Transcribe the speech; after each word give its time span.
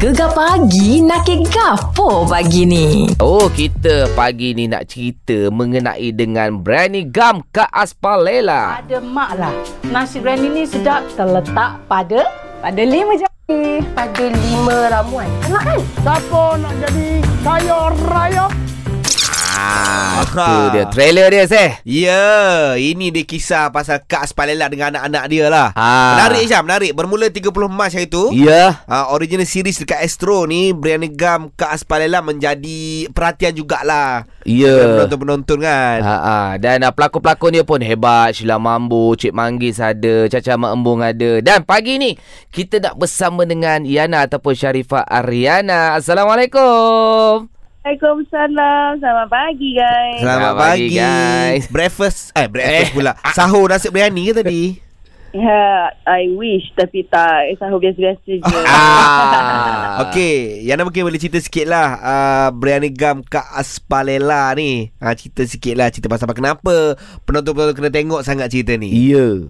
Gegar 0.00 0.32
pagi 0.32 1.04
nak 1.04 1.28
ke 1.28 1.44
gapo 1.52 2.24
pagi 2.24 2.64
ni? 2.64 3.04
Oh, 3.20 3.52
kita 3.52 4.08
pagi 4.16 4.56
ni 4.56 4.64
nak 4.64 4.88
cerita 4.88 5.52
mengenai 5.52 6.08
dengan 6.16 6.56
Brani 6.56 7.04
Gam 7.04 7.44
Kak 7.52 7.68
Aspalela. 7.68 8.80
Ada 8.80 8.96
mak 9.04 9.36
lah. 9.36 9.52
Nasi 9.92 10.24
biryani 10.24 10.48
ni 10.56 10.64
sedap 10.64 11.04
terletak 11.20 11.84
pada 11.84 12.32
pada 12.64 12.80
lima 12.80 13.12
jari. 13.12 13.84
pada 13.92 14.24
lima 14.24 14.88
ramuan. 14.88 15.28
Enak 15.52 15.62
kan? 15.68 15.80
Siapa 16.00 16.42
nak 16.56 16.74
jadi 16.80 17.08
kaya 17.44 17.80
raya? 18.08 18.44
Ah, 19.60 20.24
tu 20.24 20.56
dia 20.72 20.84
trailer 20.88 21.28
dia 21.28 21.44
seh. 21.44 21.70
Ya, 21.84 22.24
ini 22.76 23.12
dia 23.12 23.24
kisah 23.24 23.68
pasal 23.68 24.00
Kak 24.04 24.32
Spalela 24.32 24.72
dengan 24.72 24.96
anak-anak 24.96 25.24
dia 25.28 25.46
lah. 25.52 25.68
Ah. 25.76 26.16
Menarik 26.16 26.48
Syam, 26.48 26.64
menarik. 26.64 26.92
Bermula 26.96 27.28
30 27.28 27.50
Mac 27.68 27.92
hari 27.92 28.08
tu. 28.08 28.32
Ya. 28.32 28.80
Uh, 28.88 29.12
original 29.12 29.44
series 29.44 29.76
dekat 29.76 30.00
Astro 30.00 30.48
ni 30.48 30.72
Brianna 30.72 31.08
Gam 31.10 31.52
Kak 31.52 31.76
Aspalela 31.76 32.24
menjadi 32.24 33.10
perhatian 33.12 33.52
jugalah 33.52 34.24
Ya. 34.48 34.72
penonton-penonton 34.96 35.58
kan 35.60 35.98
Ha, 36.00 36.16
ha. 36.16 36.38
Dan 36.56 36.80
uh, 36.80 36.92
pelakon-pelakon 36.96 37.52
dia 37.52 37.64
pun 37.66 37.76
hebat 37.84 38.32
Sheila 38.32 38.56
Mambo, 38.56 39.12
Cik 39.12 39.36
Manggis 39.36 39.76
ada 39.76 40.24
Caca 40.26 40.56
Mak 40.56 40.72
Embung 40.72 41.04
ada 41.04 41.44
Dan 41.44 41.60
pagi 41.68 42.00
ni 42.00 42.16
Kita 42.48 42.80
nak 42.80 42.96
bersama 42.96 43.44
dengan 43.44 43.84
Yana 43.84 44.24
Ataupun 44.24 44.56
Sharifah 44.56 45.04
Ariana 45.04 46.00
Assalamualaikum 46.00 47.59
Waalaikumsalam. 47.80 49.00
Selamat 49.00 49.28
pagi 49.32 49.72
guys. 49.72 50.20
Selamat 50.20 50.52
Selamat 50.52 50.54
pagi, 50.60 50.84
pagi, 50.84 51.00
guys. 51.00 51.64
Breakfast 51.72 52.18
Eh 52.36 52.44
breakfast 52.44 52.92
Eh. 52.92 52.92
pula 52.92 53.12
Sahur 53.32 53.72
nasi 53.72 53.88
biryani 53.88 54.28
ke 54.28 54.34
tadi 54.36 54.62
Ya, 55.32 55.94
I 56.04 56.28
wish 56.36 56.74
tapi 56.76 57.08
tak. 57.08 57.56
Sahur 57.56 57.80
biasa-biasa 57.80 58.20
je. 58.36 58.42
ah. 58.68 60.04
Okey 60.04 60.60
Yana 60.68 60.84
mungkin 60.84 61.08
boleh 61.08 61.16
cerita 61.16 61.40
sikit 61.40 61.72
lah 61.72 61.88
uh, 61.96 62.48
Brianna 62.52 62.92
Gam 62.92 63.24
Kak 63.24 63.48
Aspalela 63.56 64.52
ni 64.60 64.92
uh, 65.00 65.14
Cerita 65.16 65.48
sikit 65.48 65.72
lah 65.72 65.88
Cerita 65.88 66.12
pasal 66.12 66.28
apa 66.28 66.36
Kenapa 66.36 67.00
Penonton-penonton 67.24 67.80
kena 67.80 67.88
tengok 67.88 68.20
sangat 68.20 68.52
cerita 68.52 68.76
ni 68.76 68.92
Ya 68.92 69.48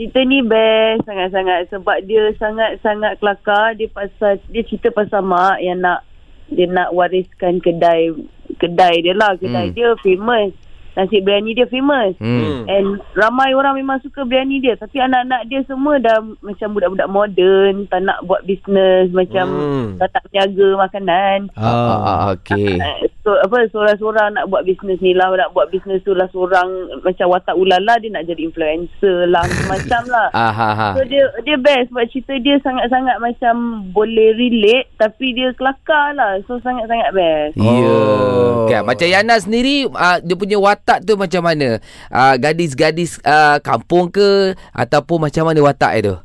Cerita 0.00 0.24
ni 0.24 0.40
best 0.40 1.04
sangat-sangat 1.04 1.68
sebab 1.70 2.02
dia 2.02 2.26
sangat-sangat 2.34 3.14
kelakar. 3.22 3.78
Dia 3.78 3.86
pasal 3.94 4.42
dia 4.50 4.66
cerita 4.66 4.90
pasal 4.90 5.22
mak 5.22 5.62
yang 5.62 5.78
nak 5.86 6.02
dia 6.50 6.66
nak 6.68 6.92
wariskan 6.92 7.60
kedai 7.60 8.12
kedai 8.60 9.00
dia 9.04 9.14
lah. 9.16 9.36
Kedai 9.36 9.70
Hmm. 9.70 9.74
dia 9.74 9.88
famous. 10.00 10.52
Nasi 10.94 11.18
biryani 11.18 11.52
dia 11.52 11.66
famous. 11.66 12.14
hmm. 12.16 12.66
And 12.66 12.86
ramai 13.12 13.50
orang 13.50 13.76
memang 13.76 13.98
suka 14.00 14.22
biryani 14.22 14.58
dia 14.58 14.74
Tapi 14.74 14.96
anak-anak 14.96 15.46
dia 15.46 15.60
semua 15.64 15.98
dah 15.98 16.22
macam 16.38 16.70
budak-budak 16.70 17.08
moden 17.08 17.72
Tak 17.86 18.00
nak 18.00 18.22
buat 18.22 18.42
bisnes 18.42 19.10
Macam 19.10 19.46
Hmm. 19.46 19.88
tak 19.96 20.10
tak 20.12 20.24
jaga 20.30 20.68
makanan 20.80 21.38
Ah, 21.52 21.66
ah, 21.66 22.00
ah, 22.00 22.18
Okey 22.32 22.76
Eh, 22.76 22.96
so, 23.20 23.34
apa 23.36 23.66
seorang-seorang 23.68 24.32
nak 24.32 24.46
buat 24.46 24.62
bisnes 24.62 24.98
ni 24.98 25.12
lah 25.12 25.30
nak 25.30 25.50
buat 25.50 25.68
bisnes 25.68 26.02
tu 26.02 26.12
lah 26.12 26.28
seorang 26.28 26.68
macam 27.00 27.26
watak 27.28 27.54
ulala 27.54 27.96
dia 27.96 28.08
nak 28.08 28.24
jadi 28.24 28.42
influencer 28.42 29.26
lah 29.26 29.40
macam 29.64 30.02
lah 30.14 30.28
ah, 30.30 30.50
ha, 30.50 30.68
ha. 30.70 30.88
so 30.92 31.02
dia 31.04 31.24
dia 31.40 31.56
best 31.56 31.88
sebab 31.88 32.04
cerita 32.06 32.34
dia 32.38 32.56
sangat-sangat 32.60 33.16
macam 33.18 33.54
boleh 33.90 34.30
relate 34.32 34.92
tapi 34.94 35.32
dia 35.32 35.50
kelakar 35.54 36.12
lah 36.12 36.36
so 36.44 36.60
sangat-sangat 36.60 37.10
best 37.10 37.54
Ya 37.56 37.72
Oh. 37.74 38.66
kan 38.66 38.84
Macam 38.84 39.06
Yana 39.06 39.36
sendiri 39.36 39.86
uh, 39.86 40.18
Dia 40.20 40.34
punya 40.34 40.56
watak 40.56 40.83
tu 40.84 41.16
macam 41.16 41.42
mana? 41.44 41.80
Uh, 42.12 42.34
Gadis-gadis 42.36 43.16
uh, 43.24 43.56
kampung 43.64 44.12
ke? 44.12 44.52
Ataupun 44.76 45.24
macam 45.24 45.48
mana 45.48 45.60
watak 45.64 45.92
dia 45.96 46.04
tu? 46.12 46.16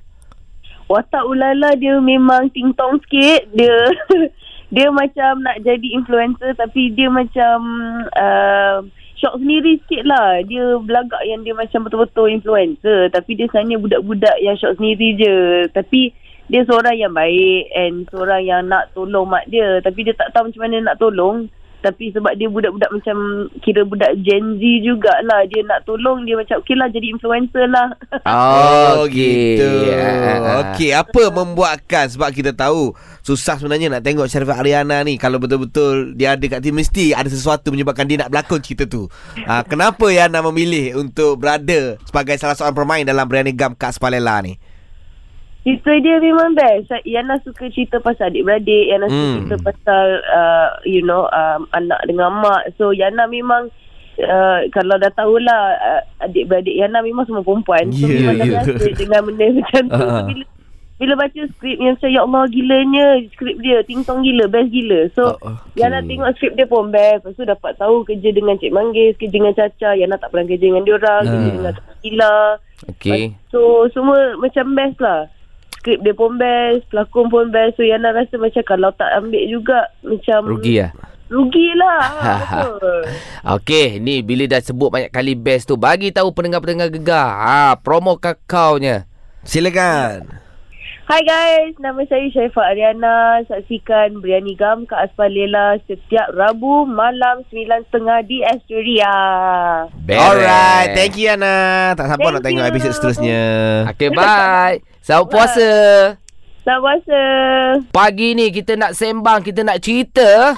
Watak 0.89 1.21
ulala 1.21 1.77
dia 1.77 1.95
memang 2.01 2.49
ting 2.51 2.73
tong 2.75 2.99
sikit. 3.05 3.47
Dia 3.55 3.75
dia 4.75 4.87
macam 4.89 5.41
nak 5.41 5.61
jadi 5.63 5.87
influencer 5.95 6.53
tapi 6.57 6.93
dia 6.93 7.09
macam 7.09 7.57
uh, 8.13 8.83
shock 9.19 9.37
sendiri 9.37 9.77
sikit 9.85 10.03
lah. 10.09 10.41
Dia 10.43 10.79
belagak 10.81 11.23
yang 11.29 11.45
dia 11.45 11.53
macam 11.53 11.85
betul-betul 11.85 12.33
influencer. 12.33 13.13
Tapi 13.13 13.31
dia 13.37 13.45
sebenarnya 13.51 13.77
budak-budak 13.79 14.37
yang 14.41 14.55
shock 14.57 14.75
sendiri 14.81 15.15
je. 15.19 15.35
Tapi 15.71 16.09
dia 16.49 16.65
seorang 16.65 16.97
yang 16.97 17.13
baik 17.13 17.69
and 17.77 18.09
seorang 18.09 18.41
yang 18.41 18.65
nak 18.65 18.89
tolong 18.97 19.29
mak 19.29 19.45
dia. 19.45 19.77
Tapi 19.85 20.09
dia 20.09 20.17
tak 20.17 20.33
tahu 20.33 20.49
macam 20.49 20.61
mana 20.65 20.75
nak 20.89 20.97
tolong 20.97 21.51
tapi 21.79 22.11
sebab 22.11 22.35
dia 22.35 22.51
budak-budak 22.51 22.91
macam 22.91 23.47
kira 23.63 23.87
budak 23.87 24.11
Gen 24.21 24.59
Z 24.59 24.63
jugalah. 24.83 25.47
Dia 25.47 25.63
nak 25.63 25.87
tolong 25.87 26.27
dia 26.27 26.35
macam 26.35 26.59
okey 26.59 26.75
lah 26.75 26.91
jadi 26.91 27.07
influencer 27.15 27.65
lah. 27.71 27.89
Oh 28.29 29.07
Okey. 29.07 29.57
gitu. 29.57 29.69
Ah, 29.95 30.03
ah. 30.03 30.55
Okey 30.69 30.91
apa 30.91 31.23
membuatkan? 31.31 32.11
Sebab 32.11 32.29
kita 32.35 32.51
tahu 32.53 32.93
Susah 33.23 33.59
sebenarnya 33.59 33.89
nak 33.91 34.03
tengok 34.03 34.27
Sharifah 34.27 34.59
Ariana 34.59 35.01
ni. 35.03 35.15
Kalau 35.15 35.37
betul-betul 35.41 36.13
Dia 36.15 36.33
ada 36.35 36.45
kat 36.45 36.61
team 36.61 36.77
Mesti 36.77 37.13
ada 37.13 37.27
sesuatu 37.27 37.69
menyebabkan 37.73 38.05
Dia 38.05 38.25
nak 38.25 38.29
berlakon 38.33 38.59
cerita 38.61 38.85
tu. 38.85 39.05
Ha, 39.45 39.63
Kenapa 39.65 40.09
Yana 40.09 40.43
memilih 40.45 40.97
Untuk 40.99 41.39
berada 41.41 41.97
Sebagai 42.05 42.35
salah 42.37 42.55
seorang 42.55 42.77
pemain 42.77 43.03
Dalam 43.05 43.25
Brianna 43.25 43.53
Gam 43.53 43.73
Kak 43.73 43.95
Spalela 43.95 44.39
ni 44.43 44.57
Cerita 45.59 45.91
dia 45.93 46.17
memang 46.17 46.55
best. 46.55 46.87
Yana 47.03 47.35
suka 47.39 47.67
cerita 47.67 47.99
pasal 47.99 48.31
adik-beradik. 48.31 48.85
Yana 48.87 49.05
suka 49.05 49.19
Hmm. 49.19 49.35
cerita 49.37 49.55
pasal, 49.61 50.05
uh, 50.25 50.69
you 50.83 51.01
know, 51.01 51.27
um, 51.29 51.67
anak 51.73 51.99
dengan 52.05 52.31
mak. 52.33 52.73
So, 52.75 52.89
Yana 52.91 53.27
memang, 53.27 53.67
uh, 54.17 54.59
kalau 54.69 54.95
dah 54.95 55.11
tahulah 55.11 55.61
uh, 55.75 56.01
adik-beradik 56.21 56.73
Yana 56.73 56.99
memang 56.99 57.25
semua 57.25 57.43
perempuan. 57.43 57.91
So, 57.91 58.07
Ya, 58.07 58.31
memang 58.31 58.35
dah 58.35 58.45
ya. 58.45 58.53
biasa 58.63 58.83
dengan 58.93 59.21
benda 59.21 59.45
macam 59.57 59.83
tu. 59.85 59.93
So, 59.93 60.07
Ah. 60.07 60.23
bila, 60.25 60.43
bila 60.97 61.13
baca 61.17 61.41
skrip 61.49 61.77
yang 61.77 61.95
macam, 61.95 62.09
ya 62.09 62.21
Allah 62.21 62.43
gilanya 62.49 63.05
skrip 63.29 63.55
dia. 63.59 63.77
Ting-tong 63.81 64.19
gila, 64.21 64.45
best 64.47 64.69
gila. 64.69 64.99
So, 65.13 65.23
Oh, 65.37 65.53
okey. 65.53 65.75
Yana 65.77 65.99
tengok 66.01 66.31
skrip 66.33 66.53
dia 66.55 66.65
pun 66.65 66.87
best. 66.89 67.19
Lepas 67.21 67.35
tu 67.35 67.43
dapat 67.45 67.71
tahu 67.75 68.03
kerja 68.03 68.29
dengan 68.29 68.55
Cik 68.55 68.71
Manggis, 68.71 69.15
kerja 69.15 69.31
dengan 69.33 69.51
Caca. 69.53 69.91
Yana 69.91 70.15
tak 70.15 70.27
pernah 70.29 70.43
kerja 70.45 70.59
dengan 70.61 70.83
diorang. 70.83 71.23
Kerja 71.25 71.35
Ah. 71.41 71.51
dengan 71.53 71.73
Gila. 71.99 72.35
Okey 72.87 73.35
So 73.47 73.59
semua 73.89 74.15
macam 74.35 74.71
best 74.71 74.99
lah 74.99 75.27
Skrip 75.79 76.03
dia 76.03 76.13
pun 76.13 76.35
best 76.35 76.85
Pelakon 76.91 77.31
pun 77.31 77.49
best. 77.49 77.79
So 77.79 77.87
Yana 77.87 78.11
rasa 78.11 78.35
macam 78.35 78.63
Kalau 78.67 78.91
tak 78.93 79.09
ambil 79.15 79.43
juga 79.47 79.87
Macam 80.03 80.51
Rugi 80.51 80.83
lah 80.83 80.91
Rugilah. 81.29 82.01
Ha, 82.25 82.35
Betul. 82.41 83.01
Okey, 83.45 83.87
ni 84.01 84.25
bila 84.25 84.49
dah 84.49 84.61
sebut 84.65 84.89
banyak 84.89 85.13
kali 85.13 85.37
best 85.37 85.69
tu, 85.69 85.77
bagi 85.77 86.09
tahu 86.09 86.33
pendengar-pendengar 86.33 86.89
gegar. 86.89 87.29
Ha, 87.45 87.77
promo 87.77 88.17
kakaunya. 88.17 89.05
Silakan. 89.45 90.41
Hai 91.09 91.25
guys. 91.25 91.73
Nama 91.81 92.05
saya 92.05 92.29
Syaifah 92.29 92.69
Ariana. 92.69 93.41
Saksikan 93.49 94.21
Biryani 94.21 94.53
Gam 94.53 94.85
Kak 94.85 95.09
Aspalela 95.09 95.81
Setiap 95.89 96.29
Rabu 96.37 96.85
Malam 96.85 97.41
9.30 97.49 98.29
di 98.29 98.45
Astoria. 98.45 99.13
Alright. 100.05 100.93
Thank 100.93 101.17
you 101.17 101.33
Yana. 101.33 101.97
Tak 101.97 102.13
sabar 102.13 102.29
Thank 102.29 102.33
nak 102.37 102.43
tengok 102.45 102.61
you. 102.61 102.71
episod 102.77 102.91
seterusnya. 102.93 103.41
Okey, 103.89 104.09
bye. 104.13 104.77
Selamat 105.09 105.25
puasa. 105.25 105.69
Selamat 106.61 107.01
puasa 107.01 107.21
Pagi 107.89 108.37
ni 108.37 108.53
kita 108.53 108.77
nak 108.77 108.93
sembang, 108.93 109.41
kita 109.41 109.65
nak 109.65 109.81
cerita. 109.81 110.53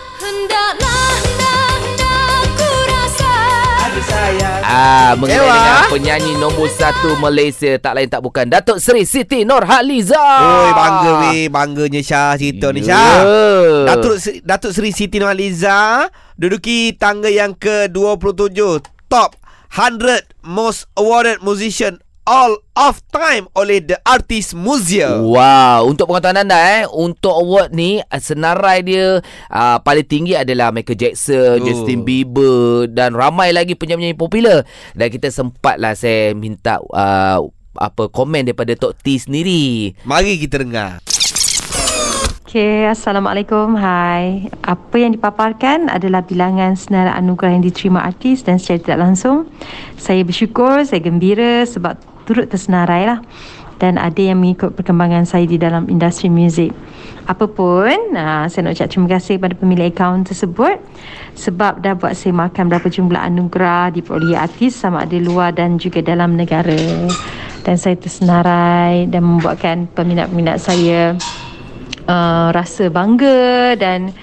Ah, 4.62 5.16
mengenai 5.16 5.40
Ewa. 5.40 5.56
dengan 5.56 5.80
penyanyi 5.88 6.34
nombor 6.36 6.68
satu 6.68 7.16
Malaysia 7.16 7.80
tak 7.80 7.96
lain 7.96 8.12
tak 8.12 8.20
bukan 8.20 8.52
Datuk 8.52 8.84
Seri 8.84 9.08
Siti 9.08 9.48
Nurhaliza. 9.48 10.20
Oi 10.20 10.72
bangga 10.76 11.12
weh 11.22 11.48
Bangganya 11.48 12.02
Syah 12.04 12.36
cerita 12.36 12.76
ni 12.76 12.84
Ya. 12.84 12.92
Syah 12.92 13.16
Datuk, 13.88 14.20
Seri- 14.20 14.44
Datuk 14.44 14.72
Seri 14.76 14.92
Siti 14.92 15.16
Nurhaliza 15.16 16.08
Duduki 16.36 16.92
tangga 16.96 17.32
yang 17.32 17.56
ke-27 17.56 18.84
Top 19.08 19.32
100 19.72 20.28
Most 20.44 20.92
Awarded 21.00 21.40
Musician 21.40 22.04
All 22.22 22.54
of 22.78 23.02
Time 23.10 23.50
oleh 23.58 23.82
The 23.82 23.98
Artist 24.06 24.54
Museum 24.54 25.26
Wow, 25.34 25.90
untuk 25.90 26.06
pengetahuan 26.06 26.46
anda 26.46 26.58
eh, 26.58 26.86
untuk 26.86 27.34
award 27.34 27.74
ni 27.74 27.98
senarai 28.14 28.86
dia 28.86 29.26
uh, 29.50 29.78
paling 29.82 30.06
tinggi 30.06 30.38
adalah 30.38 30.70
Michael 30.70 31.02
Jackson, 31.02 31.58
Oh. 31.62 31.66
Justin 31.66 32.06
Bieber 32.06 32.86
dan 32.86 33.18
ramai 33.18 33.50
lagi 33.50 33.74
penyanyi-penyanyi 33.74 34.18
popular. 34.18 34.62
Dan 34.94 35.10
kita 35.10 35.34
sempatlah 35.34 35.98
saya 35.98 36.38
minta 36.38 36.78
uh, 36.94 37.42
apa 37.74 38.04
komen 38.14 38.46
daripada 38.46 38.78
Tok 38.78 39.02
T 39.02 39.18
sendiri. 39.18 39.98
Mari 40.06 40.38
kita 40.38 40.62
dengar 40.62 41.02
Okay, 42.52 42.84
Assalamualaikum. 42.84 43.80
Hai. 43.80 44.52
Apa 44.68 45.00
yang 45.00 45.16
dipaparkan 45.16 45.88
adalah 45.88 46.20
bilangan 46.20 46.76
senarai 46.76 47.16
anugerah 47.16 47.56
yang 47.56 47.64
diterima 47.64 48.04
artis 48.04 48.44
dan 48.44 48.60
secara 48.60 48.84
tidak 48.84 49.00
langsung. 49.08 49.48
Saya 49.96 50.20
bersyukur, 50.28 50.84
saya 50.84 51.00
gembira 51.00 51.64
sebab 51.64 51.96
turut 52.26 52.48
tersenarai 52.50 53.08
lah. 53.08 53.20
Dan 53.82 53.98
ada 53.98 54.22
yang 54.22 54.38
mengikut 54.38 54.78
perkembangan 54.78 55.26
saya 55.26 55.50
di 55.50 55.58
dalam 55.58 55.90
industri 55.90 56.30
muzik. 56.30 56.70
Apapun, 57.26 58.14
uh, 58.14 58.46
saya 58.46 58.62
nak 58.66 58.78
ucap 58.78 58.94
terima 58.94 59.08
kasih 59.18 59.42
kepada 59.42 59.58
pemilik 59.58 59.90
akaun 59.90 60.22
tersebut 60.22 60.78
sebab 61.34 61.82
dah 61.82 61.98
buat 61.98 62.14
saya 62.14 62.34
makan 62.34 62.70
berapa 62.70 62.86
jumlah 62.86 63.18
anugerah 63.18 63.90
diperolehi 63.90 64.38
artis 64.38 64.78
sama 64.78 65.10
ada 65.10 65.18
luar 65.18 65.54
dan 65.54 65.82
juga 65.82 66.06
dalam 66.06 66.38
negara. 66.38 66.78
Dan 67.66 67.76
saya 67.78 67.98
tersenarai 67.98 69.10
dan 69.10 69.26
membuatkan 69.26 69.90
peminat-peminat 69.98 70.62
saya 70.62 71.18
uh, 72.06 72.54
rasa 72.54 72.90
bangga 72.90 73.74
dan 73.78 74.14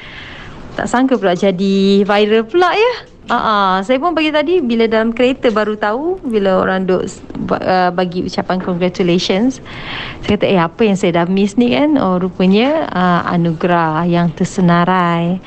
tak 0.79 0.87
sangka 0.87 1.19
pula 1.19 1.35
jadi 1.35 2.07
viral 2.07 2.47
pula 2.47 2.71
ya. 2.75 2.95
Ah, 3.29 3.37
uh-uh. 3.37 3.73
saya 3.85 4.01
pun 4.01 4.17
pagi 4.17 4.33
tadi 4.33 4.65
bila 4.65 4.89
dalam 4.89 5.13
kereta 5.13 5.53
baru 5.53 5.77
tahu 5.77 6.17
bila 6.25 6.65
orang 6.65 6.89
duk 6.89 7.05
uh, 7.53 7.93
bagi 7.93 8.25
ucapan 8.25 8.57
congratulations. 8.57 9.61
Saya 10.25 10.41
kata 10.41 10.49
eh 10.49 10.57
apa 10.57 10.81
yang 10.89 10.97
saya 10.97 11.21
dah 11.21 11.27
miss 11.29 11.61
ni 11.61 11.77
kan? 11.77 12.01
Oh 12.01 12.17
rupanya 12.17 12.89
uh, 12.89 13.29
anugerah 13.29 14.09
yang 14.09 14.33
tersenarai. 14.33 15.45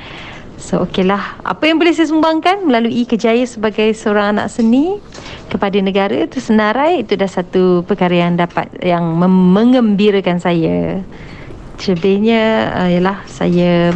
So 0.62 0.86
okeylah 0.86 1.42
Apa 1.42 1.74
yang 1.74 1.82
boleh 1.82 1.90
saya 1.90 2.06
sumbangkan 2.14 2.70
Melalui 2.70 3.10
kejayaan 3.10 3.50
sebagai 3.50 3.98
seorang 3.98 4.38
anak 4.38 4.54
seni 4.54 5.02
Kepada 5.50 5.74
negara 5.82 6.14
itu 6.30 6.38
senarai 6.38 7.02
Itu 7.02 7.18
dah 7.18 7.26
satu 7.26 7.82
perkara 7.82 8.30
yang 8.30 8.38
dapat 8.38 8.70
Yang 8.78 9.06
mengembirakan 9.26 10.38
saya 10.38 11.02
Selebihnya 11.82 12.78
uh, 12.78 12.90
Ialah 12.94 13.26
saya 13.26 13.90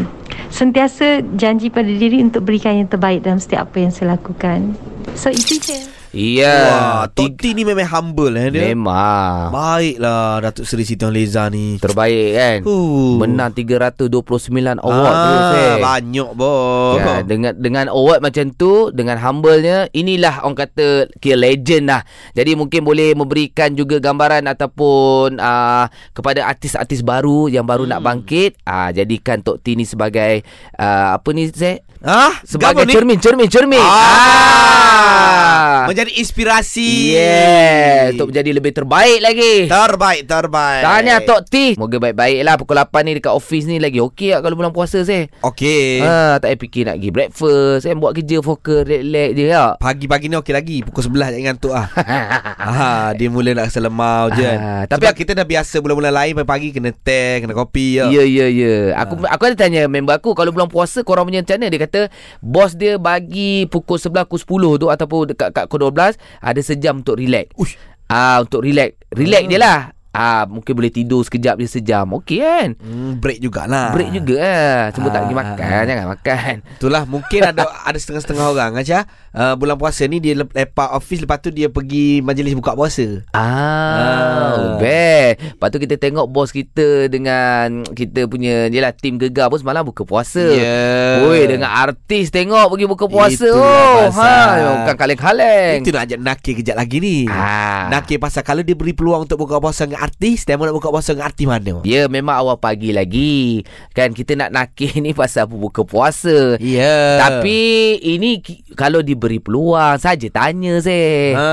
Sentiasa 0.56 1.20
janji 1.36 1.68
pada 1.68 1.92
diri 1.92 2.24
Untuk 2.24 2.48
berikan 2.48 2.80
yang 2.80 2.88
terbaik 2.88 3.28
Dalam 3.28 3.44
setiap 3.44 3.68
apa 3.68 3.84
yang 3.84 3.92
saya 3.92 4.16
lakukan. 4.16 4.80
So 5.20 5.28
itu 5.28 5.60
je 5.60 5.95
Iya. 6.16 6.56
Wah, 6.72 7.04
Tok 7.12 7.36
T 7.36 7.52
ni 7.52 7.68
memang 7.68 7.92
humble 7.92 8.32
eh 8.40 8.48
dia. 8.48 8.72
Memang. 8.72 9.52
Baiklah 9.52 10.48
Datuk 10.48 10.64
Seri 10.64 10.88
Siti 10.88 11.04
Nurhaliza 11.04 11.52
ni. 11.52 11.76
Terbaik 11.76 12.28
kan. 12.32 12.60
Uh. 12.64 13.20
Menang 13.20 13.52
329 13.52 14.80
award 14.80 15.12
ah, 15.12 15.24
tu. 15.28 15.36
Banyak 15.84 16.30
boh. 16.40 16.96
Ya, 16.96 17.20
dengan 17.28 17.52
dengan 17.60 17.86
award 17.92 18.24
macam 18.24 18.48
tu 18.56 18.96
dengan 18.96 19.20
humble-nya 19.20 19.92
inilah 19.92 20.48
orang 20.48 20.56
kata 20.56 21.12
kira 21.20 21.36
legend 21.36 21.92
lah. 21.92 22.08
Jadi 22.32 22.56
mungkin 22.56 22.88
boleh 22.88 23.12
memberikan 23.12 23.76
juga 23.76 24.00
gambaran 24.00 24.48
ataupun 24.48 25.36
uh, 25.36 25.86
kepada 26.16 26.48
artis-artis 26.48 27.04
baru 27.04 27.52
yang 27.52 27.68
baru 27.68 27.84
hmm. 27.84 27.92
nak 27.92 28.02
bangkit, 28.02 28.56
uh, 28.64 28.88
jadikan 28.96 29.44
Tok 29.44 29.60
T 29.60 29.76
ni 29.76 29.84
sebagai 29.84 30.48
uh, 30.80 31.20
apa 31.20 31.28
ni 31.36 31.52
saya 31.52 31.84
Ah, 32.06 32.38
sebagai 32.46 32.86
ni? 32.86 32.94
cermin 32.94 33.18
cermin 33.18 33.50
cermin. 33.50 33.82
Ah. 33.82 35.90
Menjadi 35.90 36.05
inspirasi. 36.14 37.16
Yeah, 37.16 38.14
untuk 38.14 38.30
menjadi 38.30 38.50
lebih 38.54 38.72
terbaik 38.76 39.20
lagi. 39.24 39.54
Terbaik, 39.66 40.22
terbaik. 40.30 40.84
Tahniah 40.86 41.20
Tok 41.24 41.42
T. 41.50 41.56
Moga 41.80 41.98
baik-baik 41.98 42.40
lah 42.46 42.56
pukul 42.60 42.78
8 42.78 43.08
ni 43.08 43.12
dekat 43.18 43.34
office 43.34 43.66
ni 43.66 43.82
lagi 43.82 43.98
okey 44.04 44.38
lah 44.38 44.40
kalau 44.46 44.60
bulan 44.60 44.70
puasa 44.76 45.02
saya. 45.02 45.32
Okey. 45.42 46.04
Ha, 46.06 46.38
tak 46.38 46.54
payah 46.54 46.60
fikir 46.62 46.82
nak 46.86 46.96
pergi 47.02 47.10
breakfast. 47.10 47.80
Saya 47.88 47.94
buat 47.98 48.14
kerja 48.14 48.38
fokus 48.44 48.82
relax 48.86 49.30
je 49.34 49.46
ya. 49.50 49.66
Pagi-pagi 49.82 50.26
ni 50.30 50.36
okey 50.38 50.54
lagi 50.54 50.78
Pukul 50.86 51.02
11 51.10 51.34
jangan 51.34 51.44
ngantuk 51.50 51.74
ah. 51.74 51.88
ah, 52.70 53.08
dia 53.18 53.28
mula 53.32 53.56
nak 53.56 53.72
rasa 53.72 53.80
lemau 53.82 54.30
je. 54.36 54.46
Ah, 54.46 54.84
Tapi 54.86 55.10
Sebab 55.10 55.16
kita 55.18 55.32
dah 55.34 55.46
biasa 55.48 55.76
bulan-bulan 55.82 56.14
lain 56.14 56.34
pagi-pagi 56.44 56.68
kena 56.76 56.92
teh, 56.94 57.42
kena 57.42 57.54
kopi 57.56 58.02
ya. 58.02 58.12
Ya 58.12 58.24
ya 58.28 58.48
ya. 58.52 58.76
Aku 59.02 59.26
aku 59.26 59.42
ada 59.48 59.56
tanya 59.56 59.88
member 59.90 60.16
aku 60.16 60.36
kalau 60.38 60.52
bulan 60.52 60.68
puasa 60.70 61.02
korang 61.02 61.28
punya 61.28 61.42
macam 61.42 61.58
mana 61.58 61.68
dia 61.72 61.80
kata 61.82 62.02
bos 62.42 62.74
dia 62.76 62.98
bagi 62.98 63.68
pukul 63.70 63.98
11 63.98 64.28
pukul 64.28 64.76
10 64.78 64.82
tu 64.82 64.88
ataupun 64.92 65.20
dekat 65.32 65.50
kat 65.54 65.66
pukul 65.70 65.92
12 65.96 66.20
ada 66.44 66.60
sejam 66.60 67.00
untuk 67.00 67.16
relax. 67.16 67.56
Uish. 67.56 67.80
Ah 68.12 68.44
untuk 68.44 68.68
relax. 68.68 69.00
Relax 69.16 69.44
je 69.48 69.58
lah. 69.58 69.95
Ah 70.16 70.44
mungkin 70.46 70.72
boleh 70.72 70.90
tidur 70.90 71.22
sekejap 71.22 71.60
je 71.60 71.68
sejam. 71.70 72.08
Okey 72.16 72.40
kan? 72.40 72.70
Hmm, 72.78 73.20
break 73.20 73.40
jugalah. 73.40 73.92
Break 73.92 74.10
juga 74.12 74.36
lah. 74.38 74.80
Cuma 74.90 75.08
tak 75.10 75.22
pergi 75.22 75.36
Ah. 75.36 75.42
makan, 75.44 75.82
jangan 75.86 76.08
makan. 76.10 76.54
Itulah 76.74 77.04
mungkin 77.04 77.42
ada 77.44 77.64
ada 77.88 77.98
setengah-setengah 77.98 78.46
orang 78.48 78.72
aja 78.76 79.04
uh, 79.32 79.54
bulan 79.54 79.76
puasa 79.76 80.06
ni 80.06 80.18
dia 80.18 80.34
lep- 80.34 80.50
lepak 80.50 80.90
office 80.92 81.20
lepas 81.20 81.38
tu 81.38 81.50
dia 81.50 81.68
pergi 81.68 82.20
majlis 82.22 82.56
buka 82.56 82.72
puasa. 82.72 83.22
Ah, 83.30 83.94
Ah. 83.96 84.78
best. 84.78 85.36
Lepas 85.54 85.68
tu 85.68 85.78
kita 85.78 85.96
tengok 85.98 86.26
bos 86.26 86.50
kita 86.50 87.08
dengan 87.08 87.84
kita 87.86 88.26
punya 88.26 88.68
jelah 88.68 88.92
tim 88.92 89.16
gegar 89.16 89.48
pun 89.48 89.58
semalam 89.58 89.84
buka 89.84 90.02
puasa. 90.02 90.42
Ya. 90.46 91.20
Oi, 91.22 91.44
dengan 91.46 91.70
artis 91.70 92.30
tengok 92.30 92.70
pergi 92.70 92.86
buka 92.86 93.06
puasa. 93.06 93.46
Itulah 93.46 93.58
oh, 93.58 94.10
pasal. 94.10 94.56
ha, 94.56 94.72
bukan 94.78 94.96
kaleng-kaleng. 94.96 95.78
Itu 95.82 95.92
nak 95.92 96.04
ajak 96.06 96.20
nakir 96.20 96.54
kejap 96.56 96.76
lagi 96.76 96.98
ni. 96.98 97.18
Ah. 97.26 97.90
Nakir 97.90 98.18
pasal 98.18 98.42
kalau 98.42 98.62
dia 98.62 98.74
beri 98.74 98.94
peluang 98.94 99.26
untuk 99.26 99.36
buka 99.38 99.58
puasa 99.58 99.84
dengan 99.84 100.05
artis, 100.06 100.46
mau 100.54 100.70
nak 100.70 100.78
buka 100.78 100.94
puasa 100.94 101.18
dengan 101.18 101.28
artis 101.34 101.48
mana? 101.50 101.74
Ya 101.82 102.06
memang 102.06 102.38
awal 102.38 102.62
pagi 102.62 102.94
lagi 102.94 103.66
Kan 103.98 104.14
kita 104.14 104.38
nak 104.38 104.54
nakir 104.54 104.94
ni 105.04 105.12
pasal 105.18 105.50
buka 105.50 105.82
puasa 105.82 106.56
Ya. 106.62 107.20
Tapi 107.22 107.98
ini 108.02 108.40
kalau 108.78 109.02
diberi 109.02 109.42
peluang 109.42 109.98
saja 109.98 110.28
tanya 110.30 110.78
saya. 110.84 111.34
Ha. 111.38 111.50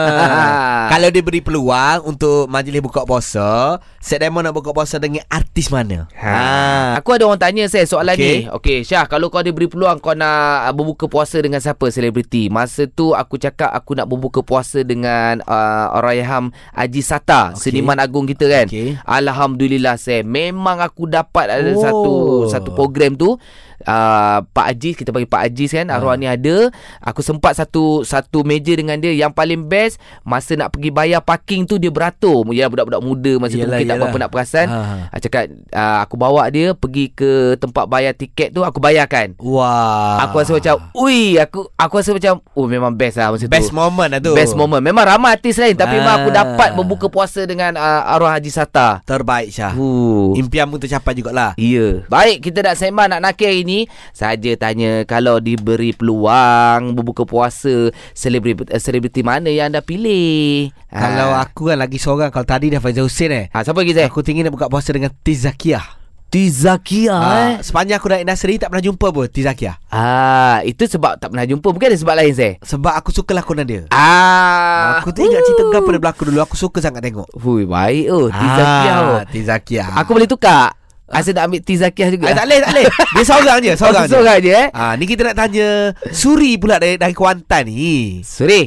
Kalau 0.93 1.08
dia 1.08 1.22
beri 1.25 1.40
peluang 1.40 2.04
untuk 2.04 2.50
majlis 2.50 2.82
buka 2.82 3.06
puasa, 3.06 3.81
Set 4.02 4.19
Diamond 4.19 4.50
nak 4.50 4.55
buka 4.58 4.75
puasa 4.75 4.98
dengan 4.98 5.22
artis 5.31 5.70
mana? 5.70 6.10
Ha. 6.19 6.98
Aku 6.98 7.14
ada 7.14 7.25
orang 7.25 7.38
tanya 7.38 7.64
saya 7.70 7.87
soalan 7.87 8.19
okay. 8.19 8.44
ni. 8.44 8.50
Okey, 8.50 8.78
Syah, 8.82 9.06
kalau 9.06 9.31
kau 9.31 9.40
ada 9.40 9.48
beri 9.55 9.70
peluang 9.70 10.02
kau 10.02 10.12
nak 10.12 10.69
uh, 10.69 10.72
berbuka 10.75 11.06
puasa 11.06 11.38
dengan 11.38 11.62
siapa 11.62 11.87
selebriti? 11.88 12.50
Masa 12.50 12.90
tu 12.90 13.14
aku 13.14 13.38
cakap 13.38 13.70
aku 13.70 13.94
nak 13.94 14.10
berbuka 14.10 14.43
puasa 14.43 14.82
dengan 14.82 15.40
uh, 15.46 15.94
Allahyarham 15.94 16.50
Haji 16.75 17.02
Sata, 17.02 17.55
Okey. 17.55 17.70
seniman 17.70 18.02
agung 18.02 18.26
kita 18.26 18.42
kan. 18.49 18.67
Okey. 18.67 18.99
Alhamdulillah 19.03 19.99
saya 19.99 20.23
memang 20.23 20.81
aku 20.81 21.06
dapat 21.06 21.47
ada 21.50 21.71
Oh. 21.73 21.83
satu 21.83 22.12
satu 22.49 22.71
program 22.75 23.15
tu 23.15 23.37
uh, 23.84 24.38
Pak 24.44 24.67
Aziz 24.69 24.94
kita 24.94 25.11
panggil 25.11 25.26
Pak 25.26 25.43
Aziz 25.44 25.70
kan 25.70 25.88
arwah 25.88 26.14
ni 26.14 26.25
ada 26.25 26.70
aku 26.99 27.20
sempat 27.20 27.55
satu 27.55 28.02
satu 28.02 28.43
meja 28.43 28.73
dengan 28.73 28.96
dia 28.96 29.11
yang 29.11 29.31
paling 29.31 29.64
best 29.64 29.96
masa 30.23 30.55
nak 30.55 30.70
pergi 30.70 30.88
bayar 30.88 31.20
parking 31.20 31.64
tu 31.64 31.76
dia 31.76 31.88
beratur 31.88 32.44
ya 32.50 32.67
budak-budak 32.67 33.00
muda 33.00 33.32
masa 33.37 33.52
tu 33.52 33.58
Yelah, 33.58 33.69
mungkin 33.73 33.84
tak 33.84 33.90
yelah. 33.90 34.05
berapa 34.05 34.19
nak 34.19 34.31
perasan 34.31 34.67
Ha. 34.69 34.81
ha. 35.06 35.17
cakap 35.17 35.43
uh, 35.69 35.99
aku 36.00 36.14
bawa 36.14 36.46
dia 36.49 36.73
pergi 36.73 37.11
ke 37.11 37.32
tempat 37.56 37.84
bayar 37.84 38.12
tiket 38.12 38.50
tu 38.50 38.62
aku 38.62 38.79
bayarkan 38.79 39.34
Wah. 39.38 40.23
aku 40.23 40.38
rasa 40.38 40.52
macam 40.55 40.75
ui 40.94 41.37
aku 41.37 41.67
aku 41.73 41.94
rasa 41.96 42.11
macam 42.12 42.34
oh 42.52 42.67
memang 42.67 42.93
best 42.93 43.17
lah 43.17 43.31
masa 43.31 43.46
best 43.46 43.69
tu 43.69 43.75
moment 43.75 44.08
lah 44.08 44.19
tu. 44.19 44.32
Best 44.32 44.55
moment 44.55 44.81
Memang 44.81 45.05
ramai 45.05 45.32
artis 45.32 45.56
lain 45.56 45.75
Tapi 45.75 45.94
memang 45.94 46.14
aku 46.19 46.31
Ah. 46.31 46.37
dapat 46.44 46.70
Berbuka 46.73 47.06
puasa 47.06 47.43
dengan 47.43 47.75
uh, 47.75 48.02
Arwah 48.08 48.32
Haji 48.32 48.49
Sata 48.49 49.00
Terbaik 49.02 49.49
Syah. 49.49 49.73
uh. 49.73 50.32
Impianmu 50.32 50.76
tercapai 50.76 51.12
jugalah. 51.12 51.52
Ya. 51.55 52.02
Baik, 52.06 52.43
kita 52.43 52.62
nak 52.62 52.75
sembang 52.75 53.08
nak 53.08 53.20
nakir 53.20 53.49
hari 53.49 53.62
ni. 53.72 53.80
Saja 54.12 54.52
tanya 54.54 55.08
kalau 55.08 55.40
diberi 55.40 55.96
peluang 55.96 56.92
berbuka 56.92 57.24
puasa, 57.24 57.88
selebriti 58.12 58.69
eh, 58.69 58.76
selebriti 58.76 59.24
mana 59.24 59.48
yang 59.48 59.72
anda 59.72 59.80
pilih? 59.80 60.69
Kalau 60.92 61.32
aku 61.32 61.72
kan 61.72 61.80
lagi 61.80 61.96
seorang 61.96 62.28
Kalau 62.28 62.44
tadi 62.44 62.69
dah 62.69 62.76
Faizal 62.76 63.08
Hussein 63.08 63.32
eh 63.32 63.44
ha, 63.48 63.64
siapa 63.64 63.80
lagi 63.80 63.96
Zai? 63.96 64.04
Aku 64.04 64.20
tinggi 64.20 64.44
nak 64.44 64.52
buka 64.52 64.69
puasa 64.69 64.92
dengan 64.92 65.08
Tizakiah 65.08 65.80
Tizakia 66.28 67.12
Ah, 67.12 67.52
Sepanjang 67.60 67.96
aku 67.96 68.08
naik 68.08 68.24
industri 68.24 68.56
Tak 68.56 68.69
pernah 68.69 68.84
jumpa 68.84 69.06
pun 69.08 69.24
Tizakiah 69.24 69.76
Ah, 69.88 70.60
itu 70.64 70.84
sebab 70.84 71.17
tak 71.17 71.32
pernah 71.32 71.44
jumpa. 71.44 71.64
Mungkin 71.64 71.93
ada 71.93 71.96
sebab 71.96 72.14
lain 72.17 72.32
Zai. 72.32 72.52
Sebab 72.60 72.93
aku 72.93 73.08
suka 73.08 73.32
lakonan 73.32 73.64
dia 73.64 73.84
Ah. 73.88 75.00
Aku 75.00 75.12
tengok 75.12 75.41
cerita 75.41 75.62
apa 75.64 75.81
pada 75.81 75.98
berlaku 76.00 76.29
dulu 76.29 76.44
Aku 76.44 76.56
suka 76.56 76.84
sangat 76.84 77.00
tengok 77.05 77.29
Hui, 77.36 77.64
baik 77.64 78.12
oh, 78.12 78.29
Tizakia 78.29 78.93
oh. 79.00 79.17
ah, 79.17 79.22
Tizakiah 79.24 79.88
Aku 79.96 80.12
boleh 80.12 80.29
tukar. 80.29 80.76
Asa 81.12 81.31
nak 81.31 81.44
ambil 81.46 81.60
Tizakiah 81.60 82.08
juga. 82.08 82.32
ah, 82.32 82.34
Tak 82.34 82.46
boleh 82.48 82.58
tak 82.58 82.70
boleh 82.72 82.86
Dia 83.14 83.22
seorang 83.22 83.58
je 83.60 83.72
Seorang 83.76 83.94
Oh, 83.94 84.02
je 84.02 84.10
seorang 84.10 84.38
je 84.40 84.52
eh. 84.56 84.69
Ah, 84.72 84.92
ni 84.96 85.04
kita 85.04 85.22
nak 85.22 85.36
tanya 85.36 85.69
Suri 86.08 86.56
pula 86.56 86.81
dari, 86.81 86.96
dari 86.96 87.12
Kuantan 87.12 87.69
ni 87.69 88.24
Suri. 88.24 88.64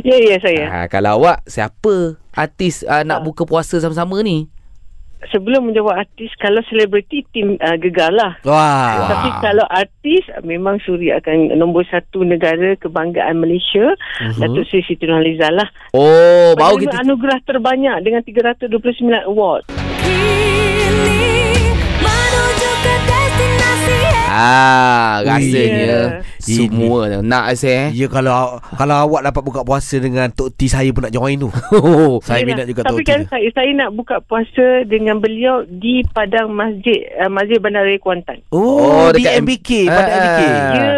Ya, 0.00 0.16
ya 0.16 0.38
saya. 0.38 0.64
Ah, 0.70 0.86
kalau 0.86 1.18
awak 1.18 1.42
siapa 1.44 2.14
artis 2.30 2.80
uh, 2.82 3.02
nak 3.02 3.20
buka 3.20 3.42
puasa 3.42 3.76
sama-sama 3.76 4.22
ni? 4.22 4.46
Sebelum 5.28 5.68
menjawab 5.68 6.00
artis, 6.00 6.32
kalau 6.38 6.64
selebriti, 6.64 7.26
tim 7.28 7.58
uh, 7.58 7.76
gegar 7.76 8.08
lah. 8.08 8.40
Wah, 8.40 9.04
Tapi 9.04 9.28
kalau 9.42 9.66
artis, 9.68 10.24
memang 10.40 10.80
Suri 10.80 11.12
akan 11.12 11.58
nombor 11.58 11.84
satu 11.84 12.24
negara 12.24 12.72
kebanggaan 12.78 13.36
Malaysia. 13.36 13.92
Uh-huh. 14.16 14.40
Datuk 14.40 14.64
Seri 14.70 14.80
Siti 14.88 15.04
Nurhaliza 15.04 15.52
lah. 15.52 15.68
Oh, 15.92 16.56
baru 16.56 16.80
kita 16.80 17.04
anugerah 17.04 17.36
terbanyak 17.44 18.00
dengan 18.00 18.24
329 18.24 18.70
award. 19.28 19.68
Ah, 24.32 25.18
Ui, 25.18 25.26
rasanya 25.26 25.66
ya. 25.84 26.00
semua 26.38 26.98
nak 27.20 27.50
saya. 27.52 27.90
Ya 27.90 28.06
kalau 28.06 28.62
kalau 28.72 28.96
awak 29.00 29.26
dapat 29.26 29.42
buka 29.42 29.60
puasa 29.60 29.98
dengan 29.98 30.30
Tok 30.30 30.54
T 30.54 30.66
saya 30.66 30.86
pun 30.88 31.02
nak 31.02 31.10
join 31.10 31.34
tu. 31.36 31.50
saya 32.22 32.42
minat 32.42 32.64
juga 32.64 32.82
Tapi 32.82 32.94
Tok 32.94 33.00
T. 33.00 33.08
kan 33.08 33.20
tu. 33.20 33.28
saya, 33.28 33.48
saya 33.50 33.70
nak 33.74 33.90
buka 33.92 34.22
puasa 34.22 34.66
dengan 34.84 35.18
beliau 35.18 35.66
di 35.66 36.06
Padang 36.06 36.50
Masjid, 36.50 37.10
uh, 37.16 37.26
Masjid 37.28 37.58
Bandaraya 37.58 37.98
Kuantan. 37.98 38.38
Oh, 38.48 38.78
Oh, 38.80 39.08
di 39.10 39.20
dekat 39.20 39.34
MBK, 39.40 39.68
M- 39.82 39.90
pada 39.90 40.08
Ah. 40.08 40.16
MBK. 40.16 40.40
Ya. 40.72 40.90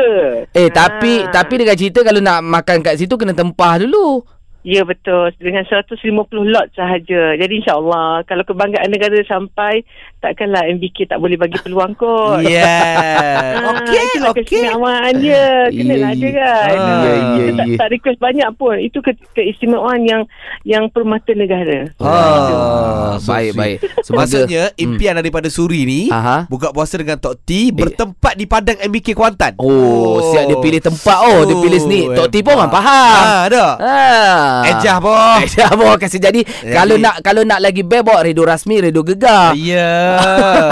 Eh, 0.55 0.69
tapi 0.69 1.13
Ah. 1.19 1.33
tapi 1.33 1.55
dengan 1.57 1.75
cerita 1.75 2.01
kalau 2.01 2.21
nak 2.21 2.39
makan 2.41 2.79
kat 2.81 2.95
situ 2.97 3.15
kena 3.15 3.33
tempah 3.33 3.81
dulu. 3.81 4.21
Ya 4.63 4.83
betul 4.83 5.35
dengan 5.37 5.67
150 5.67 5.99
lot 6.47 6.71
sahaja. 6.73 7.35
Jadi 7.35 7.53
insyaAllah 7.59 8.23
kalau 8.23 8.43
kebanggaan 8.43 8.89
negara 8.89 9.19
sampai 9.25 9.83
takkanlah 10.19 10.71
MBK 10.71 11.11
tak 11.11 11.19
boleh 11.19 11.35
bagi 11.35 11.59
peluang 11.59 11.93
kot. 11.93 12.39
Yeah. 12.47 13.59
Ah, 13.59 13.83
Okey, 13.83 13.99
itulah 14.13 14.31
okey. 14.31 14.45
keistimewaan 14.45 15.13
dia. 15.19 15.67
Kena 15.67 15.83
Ya, 15.89 15.99
lah 15.99 16.11
ada 16.11 16.23
ya. 16.23 16.31
kan. 16.33 16.47
Ah, 16.47 16.79
Ah, 16.79 17.03
ya, 17.03 17.11
ya, 17.11 17.23
kita 17.33 17.53
tak, 17.53 17.67
ya. 17.67 17.77
tak 17.77 17.89
request 17.91 18.19
banyak 18.19 18.49
pun. 18.55 18.77
Itu 18.79 18.99
ke, 19.01 19.11
keistimewaan 19.33 20.01
yang 20.03 20.23
yang 20.63 20.87
permata 20.89 21.33
negara. 21.33 21.91
Ah, 21.99 23.19
so 23.19 23.27
baik 23.29 23.53
baik. 23.55 23.77
Maksudnya 24.09 24.63
Hmm. 24.73 24.79
impian 24.81 25.15
daripada 25.15 25.47
Suri 25.47 25.83
ni 25.83 26.01
Aha. 26.07 26.47
buka 26.47 26.71
puasa 26.71 26.95
dengan 26.95 27.17
Tok 27.17 27.35
T 27.41 27.71
bertempat 27.73 28.35
di 28.35 28.47
padang 28.47 28.79
MBK 28.81 29.11
Kuantan. 29.13 29.59
Oh, 29.59 30.23
siap 30.29 30.47
dia 30.47 30.57
pilih 30.57 30.79
tempat 30.79 31.19
oh, 31.21 31.43
dia 31.43 31.57
pilih 31.57 31.79
sini. 31.79 32.01
Tok 32.09 32.29
T 32.29 32.41
pun 32.41 32.55
orang 32.55 32.71
faham. 32.71 33.15
Ah, 33.19 33.41
ada. 33.45 33.65
Ah. 33.77 34.52
Ejah 34.67 34.97
boh. 34.99 35.37
Ejah 35.41 35.71
boh 35.73 35.95
kasih 35.97 36.19
jadi. 36.19 36.41
Kalau 36.63 36.97
nak 36.97 37.21
kalau 37.21 37.43
nak 37.43 37.59
lagi 37.59 37.81
beb 37.81 38.03
bawa 38.03 38.21
redo 38.21 38.43
rasmi, 38.43 38.81
redo 38.81 39.01
gegar. 39.01 39.55
Ya. 39.55 40.21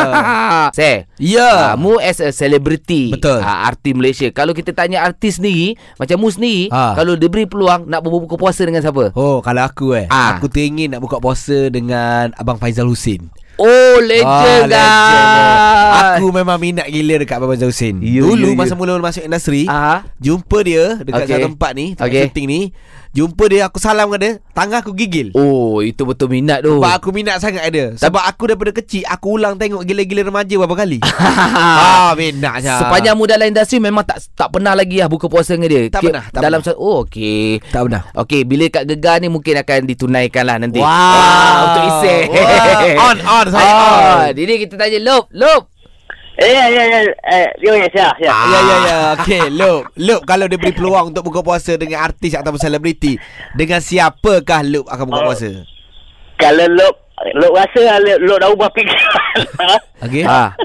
Say, 0.73 1.09
Ya. 1.17 1.73
Ah, 1.73 1.77
mu 1.77 1.97
as 1.97 2.17
a 2.19 2.31
celebrity 2.31 3.13
Betul. 3.13 3.39
ah, 3.39 3.67
Artis 3.67 3.93
Malaysia 3.93 4.25
Kalau 4.31 4.51
kita 4.51 4.73
tanya 4.73 5.05
artis 5.05 5.37
sendiri 5.37 5.77
Macam 5.95 6.17
mu 6.17 6.29
sendiri 6.29 6.69
Ah. 6.71 6.97
Kalau 6.97 7.13
dia 7.13 7.29
beri 7.29 7.45
peluang 7.45 7.85
Nak 7.85 8.01
berbuka 8.01 8.35
puasa 8.35 8.65
dengan 8.65 8.81
siapa? 8.81 9.13
Oh, 9.13 9.41
kalau 9.41 9.61
aku 9.61 9.93
eh, 9.95 10.07
Ah. 10.09 10.35
aku 10.35 10.49
teringin 10.49 10.91
nak 10.91 11.01
buka 11.01 11.19
puasa 11.19 11.69
dengan 11.69 12.33
Abang 12.35 12.57
Faizal 12.57 12.89
Husin. 12.89 13.29
Oh 13.57 14.01
legend 14.01 14.73
Ah, 14.73 14.73
guys 14.73 15.61
Aku 16.17 16.33
memang 16.33 16.57
minat 16.57 16.89
gila 16.89 17.21
dekat 17.21 17.37
Abang 17.37 17.53
Faizal 17.53 17.69
Husin. 17.69 18.01
Ya, 18.01 18.23
Dulu 18.23 18.41
ya, 18.43 18.53
ya. 18.53 18.57
masa 18.57 18.73
mula 18.73 18.97
masuk 18.97 19.21
industri, 19.21 19.65
Ah, 19.67 20.09
jumpa 20.17 20.59
dia 20.63 20.97
dekat 20.99 21.21
Okey. 21.21 21.33
satu 21.37 21.47
tempat 21.53 21.71
ni, 21.75 21.87
tempat 21.93 22.09
Okey. 22.09 22.23
syuting 22.27 22.47
ni. 22.47 22.61
Jumpa 23.11 23.51
dia, 23.51 23.67
aku 23.67 23.77
salam 23.77 24.07
dengan 24.07 24.23
dia, 24.23 24.33
tangan 24.55 24.87
aku 24.87 24.95
gigil. 24.95 25.35
Oh 25.35 25.83
itu 25.83 26.07
betul 26.07 26.31
minat 26.31 26.63
tu. 26.63 26.79
Sebab 26.79 26.93
aku 26.95 27.11
minat 27.11 27.43
sangat 27.43 27.67
dia 27.69 27.91
Sebab 27.93 28.23
aku 28.23 28.47
daripada 28.47 28.71
kecil 28.71 29.03
Aku 29.05 29.35
ulang 29.35 29.59
tengok 29.59 29.83
gila-gila 29.83 30.23
remaja 30.25 30.55
berapa 30.55 30.77
kali. 30.77 31.03
Ah, 31.51 32.15
minat 32.15 32.63
je. 32.63 32.71
Sepanjang 32.71 33.15
mu 33.15 33.27
dalam 33.27 33.45
industri 33.45 33.79
Memang 33.79 34.07
tak 34.07 34.23
tak 34.31 34.49
pernah 34.49 34.73
lagi 34.73 34.97
lah 34.97 35.11
Buka 35.11 35.27
puasa 35.27 35.55
dengan 35.55 35.67
dia. 35.69 35.83
Tak 35.89 36.01
Ki- 36.01 36.09
pernah, 36.09 36.25
tak 36.25 36.39
Dalam 36.39 36.59
pernah. 36.61 36.71
satu 36.71 36.79
Oh 36.79 37.03
okey. 37.03 37.59
Tak 37.67 37.81
pernah. 37.83 38.03
Okey 38.15 38.41
bila 38.45 38.65
kat 38.69 38.85
Gegar 38.87 39.19
ni 39.19 39.27
Mungkin 39.27 39.55
akan 39.59 39.79
ditunaikan 39.85 40.45
lah 40.45 40.57
nanti. 40.57 40.79
Wow. 40.79 41.59
Untuk 41.61 41.83
isek. 41.91 42.25
Wah, 42.31 43.05
on, 43.05 43.17
on, 43.19 43.47
saya 43.51 43.71
on. 43.75 44.31
Jadi 44.33 44.53
kita 44.61 44.75
tanya 44.77 44.99
Lop 45.03 45.27
Lop 45.33 45.63
ya, 46.41 46.65
ya, 46.73 46.83
ya. 46.89 46.99
Eh, 47.05 47.49
ya, 47.61 47.73
ya, 47.77 47.89
ya. 47.93 48.09
ya. 48.17 48.31
Ya 48.33 48.59
ya 48.65 48.77
ya 48.81 48.99
Okay 49.21 49.53
Loop 49.53 49.93
Loop 50.01 50.25
kalau 50.25 50.49
dia 50.49 50.57
beri 50.57 50.73
peluang 50.73 51.13
Untuk 51.13 51.29
buka 51.29 51.45
puasa 51.45 51.77
Dengan 51.77 52.01
artis 52.01 52.33
ataupun 52.33 52.57
selebriti 52.57 53.21
Dengan 53.53 53.85
siapakah 53.85 54.65
Loop 54.65 54.89
akan 54.89 55.05
buka 55.05 55.21
Oh. 55.21 55.27
puasa 55.29 55.51
Kalau 56.41 56.65
Lok, 56.65 56.95
Lok 57.37 57.53
rasa 57.53 58.01
Lok, 58.01 58.19
Lok 58.25 58.39
dah 58.41 58.49
ubah 58.49 58.71
pikiran. 58.73 59.37
Okay 60.01 60.25
ha. 60.25 60.57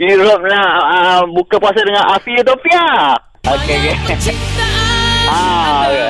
Lok 0.00 0.40
nak 0.48 0.68
uh, 0.80 1.20
buka 1.28 1.60
puasa 1.60 1.84
dengan 1.84 2.08
Afi 2.08 2.32
Utopia. 2.40 3.12
Okey, 3.44 3.92
okey. 4.08 4.32
Ah, 5.28 5.84
ya. 5.92 6.08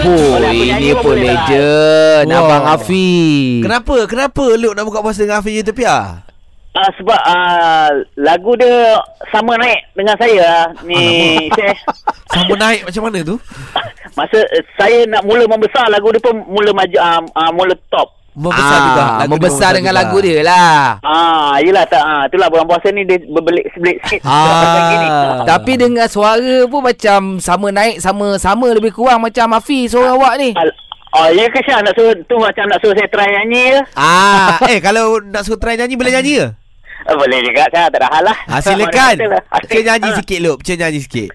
Oh 0.00 0.36
aku 0.36 0.40
nyanyi 0.40 0.92
ini 0.92 0.96
pun 0.96 1.16
lah. 1.16 1.24
legend. 1.44 2.32
Abang 2.32 2.64
Afi 2.72 3.08
Kenapa 3.60 3.94
Kenapa 4.08 4.44
Loop 4.56 4.72
nak 4.72 4.84
buka 4.88 5.04
puasa 5.04 5.24
Dengan 5.24 5.40
Hafiz 5.44 5.60
Utopia 5.60 6.24
Ah, 6.70 6.86
sebab 6.94 7.18
ah, 7.18 7.90
lagu 8.14 8.54
dia 8.54 8.94
sama 9.28 9.58
naik 9.58 9.90
dengan 9.90 10.14
saya 10.14 10.70
ni 10.80 11.02
saya 11.50 11.74
Sama 12.32 12.54
naik 12.54 12.86
macam 12.86 13.02
mana 13.04 13.18
tu? 13.20 13.36
Masa 14.18 14.38
eh, 14.48 14.62
saya 14.76 15.02
nak 15.04 15.22
mula 15.22 15.44
membesar 15.44 15.86
lagu 15.86 16.08
dia 16.08 16.18
pun 16.18 16.30
mula 16.46 16.70
maju 16.70 16.96
ah, 16.96 17.18
ah, 17.34 17.50
mula 17.50 17.74
top. 17.88 18.06
Membesar 18.30 18.62
Ah, 18.70 18.84
juga. 18.86 19.02
Lagu 19.02 19.18
dia 19.18 19.26
Membesar 19.28 19.70
dengan 19.74 19.90
juga. 19.90 20.00
lagu 20.00 20.18
dia 20.20 20.38
lah. 20.40 20.78
Ah 21.02 21.58
yelah 21.58 21.82
tak 21.84 21.98
ah 21.98 22.22
itulah 22.24 22.46
bulan 22.46 22.62
puasa 22.64 22.88
ni 22.88 23.02
dia 23.02 23.18
berbelik 23.20 23.66
sebelik 23.70 23.98
sikit. 24.04 24.22
Macam 24.30 24.82
gini. 24.88 25.08
Ah. 25.10 25.42
Tapi 25.44 25.72
dengan 25.74 26.06
suara 26.06 26.56
pun 26.64 26.80
macam 26.80 27.20
Sama 27.36 27.68
naik 27.68 27.98
Sama-sama 27.98 28.70
lebih 28.70 28.92
kurang 28.92 29.18
Macam 29.20 29.50
Afi 29.50 29.84
Suara 29.84 30.14
awak 30.14 30.38
ni. 30.38 30.54
Al- 30.54 30.78
Oh, 31.10 31.26
ya 31.26 31.42
ke 31.44 31.58
Syah? 31.60 31.82
Nak 31.82 31.98
suruh 31.98 32.14
tu 32.22 32.38
macam 32.38 32.70
nak 32.70 32.78
suruh 32.78 32.94
saya 32.94 33.10
try 33.10 33.26
nyanyi 33.26 33.74
je. 33.74 33.82
Ah, 33.98 34.62
eh 34.62 34.78
kalau 34.78 35.18
nak 35.18 35.42
suruh 35.42 35.58
try 35.58 35.74
nyanyi 35.74 35.98
boleh 35.98 36.14
nyanyi 36.14 36.32
ke? 36.38 36.46
Ah, 37.02 37.14
boleh 37.14 37.38
juga 37.40 37.64
Syah, 37.66 37.86
tak 37.86 37.96
ada 37.96 38.08
hal 38.08 38.22
lah. 38.22 38.36
Ah, 38.44 38.60
silakan. 38.60 39.14
Kata 39.16 39.26
lah. 39.26 39.42
Nyanyi 39.70 40.08
Ah. 40.08 40.16
sikit 40.16 40.38
Loop, 40.40 40.58
cuba 40.60 40.76
nyanyi 40.78 41.00
sikit. 41.00 41.28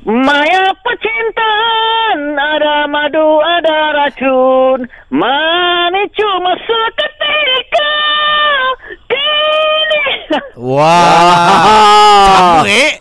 Maya 0.00 0.72
percintaan 0.78 2.32
ada 2.32 2.86
madu 2.86 3.40
ada 3.40 3.92
racun 3.92 4.86
Mani 5.10 6.06
cuma 6.14 6.54
seketika 6.54 7.92
Kini 9.04 10.04
Wah. 10.56 11.02
Sama 12.30 12.64
eh. 12.64 12.92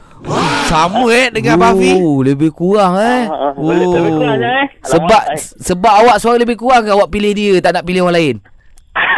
Sama 0.65 1.03
eh 1.13 1.25
dengan 1.29 1.55
Abang 1.55 1.77
Hafiz. 1.77 1.95
Oh 1.95 2.19
lebih 2.19 2.49
kurang 2.51 2.97
eh 2.97 3.29
Oh. 3.29 3.53
lebih 3.61 3.87
kurang 3.87 4.35
je 4.35 4.49
eh 4.49 4.67
Sebab 4.83 5.21
Alamak, 5.21 5.37
Sebab 5.61 5.93
awak 6.01 6.17
suara 6.17 6.37
lebih 6.37 6.57
kurang 6.57 6.81
ke 6.81 6.91
Awak 6.91 7.07
pilih 7.07 7.31
dia 7.31 7.53
Tak 7.61 7.71
nak 7.71 7.85
pilih 7.85 8.03
orang 8.03 8.17
lain 8.17 8.35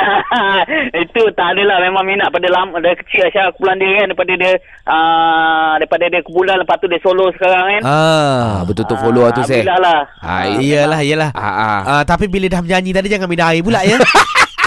Itu 1.04 1.22
tak 1.34 1.54
adalah 1.54 1.78
Memang 1.80 2.04
minat 2.04 2.30
pada 2.30 2.48
lama 2.48 2.78
Dari 2.78 2.98
kecil 2.98 3.28
Syah 3.28 3.50
kumpulan 3.52 3.76
dia 3.76 3.90
kan 3.96 4.06
Daripada 4.08 4.34
dia 4.36 4.52
uh, 4.86 5.74
Daripada 5.78 6.06
dia 6.08 6.22
kumpulan 6.22 6.56
Lepas 6.58 6.78
tu 6.78 6.86
dia 6.86 7.00
solo 7.00 7.30
sekarang 7.32 7.66
kan 7.70 7.82
Ah, 7.82 8.52
betul-betul 8.64 8.98
follow 9.00 9.24
lah 9.24 9.32
tu 9.32 9.42
saya. 9.42 9.62
Alhamdulillah 9.62 9.80
lah 9.80 10.00
Ah, 10.20 10.44
Iyalah, 10.50 11.00
iyalah. 11.02 11.30
Ah, 11.32 11.46
ah. 11.46 11.80
Ah, 11.82 12.04
tapi 12.04 12.26
bila 12.26 12.46
dah 12.46 12.60
menyanyi 12.60 12.92
tadi 12.92 13.08
jangan 13.08 13.26
minum 13.26 13.46
air 13.46 13.62
pula 13.62 13.82
ya. 13.82 13.98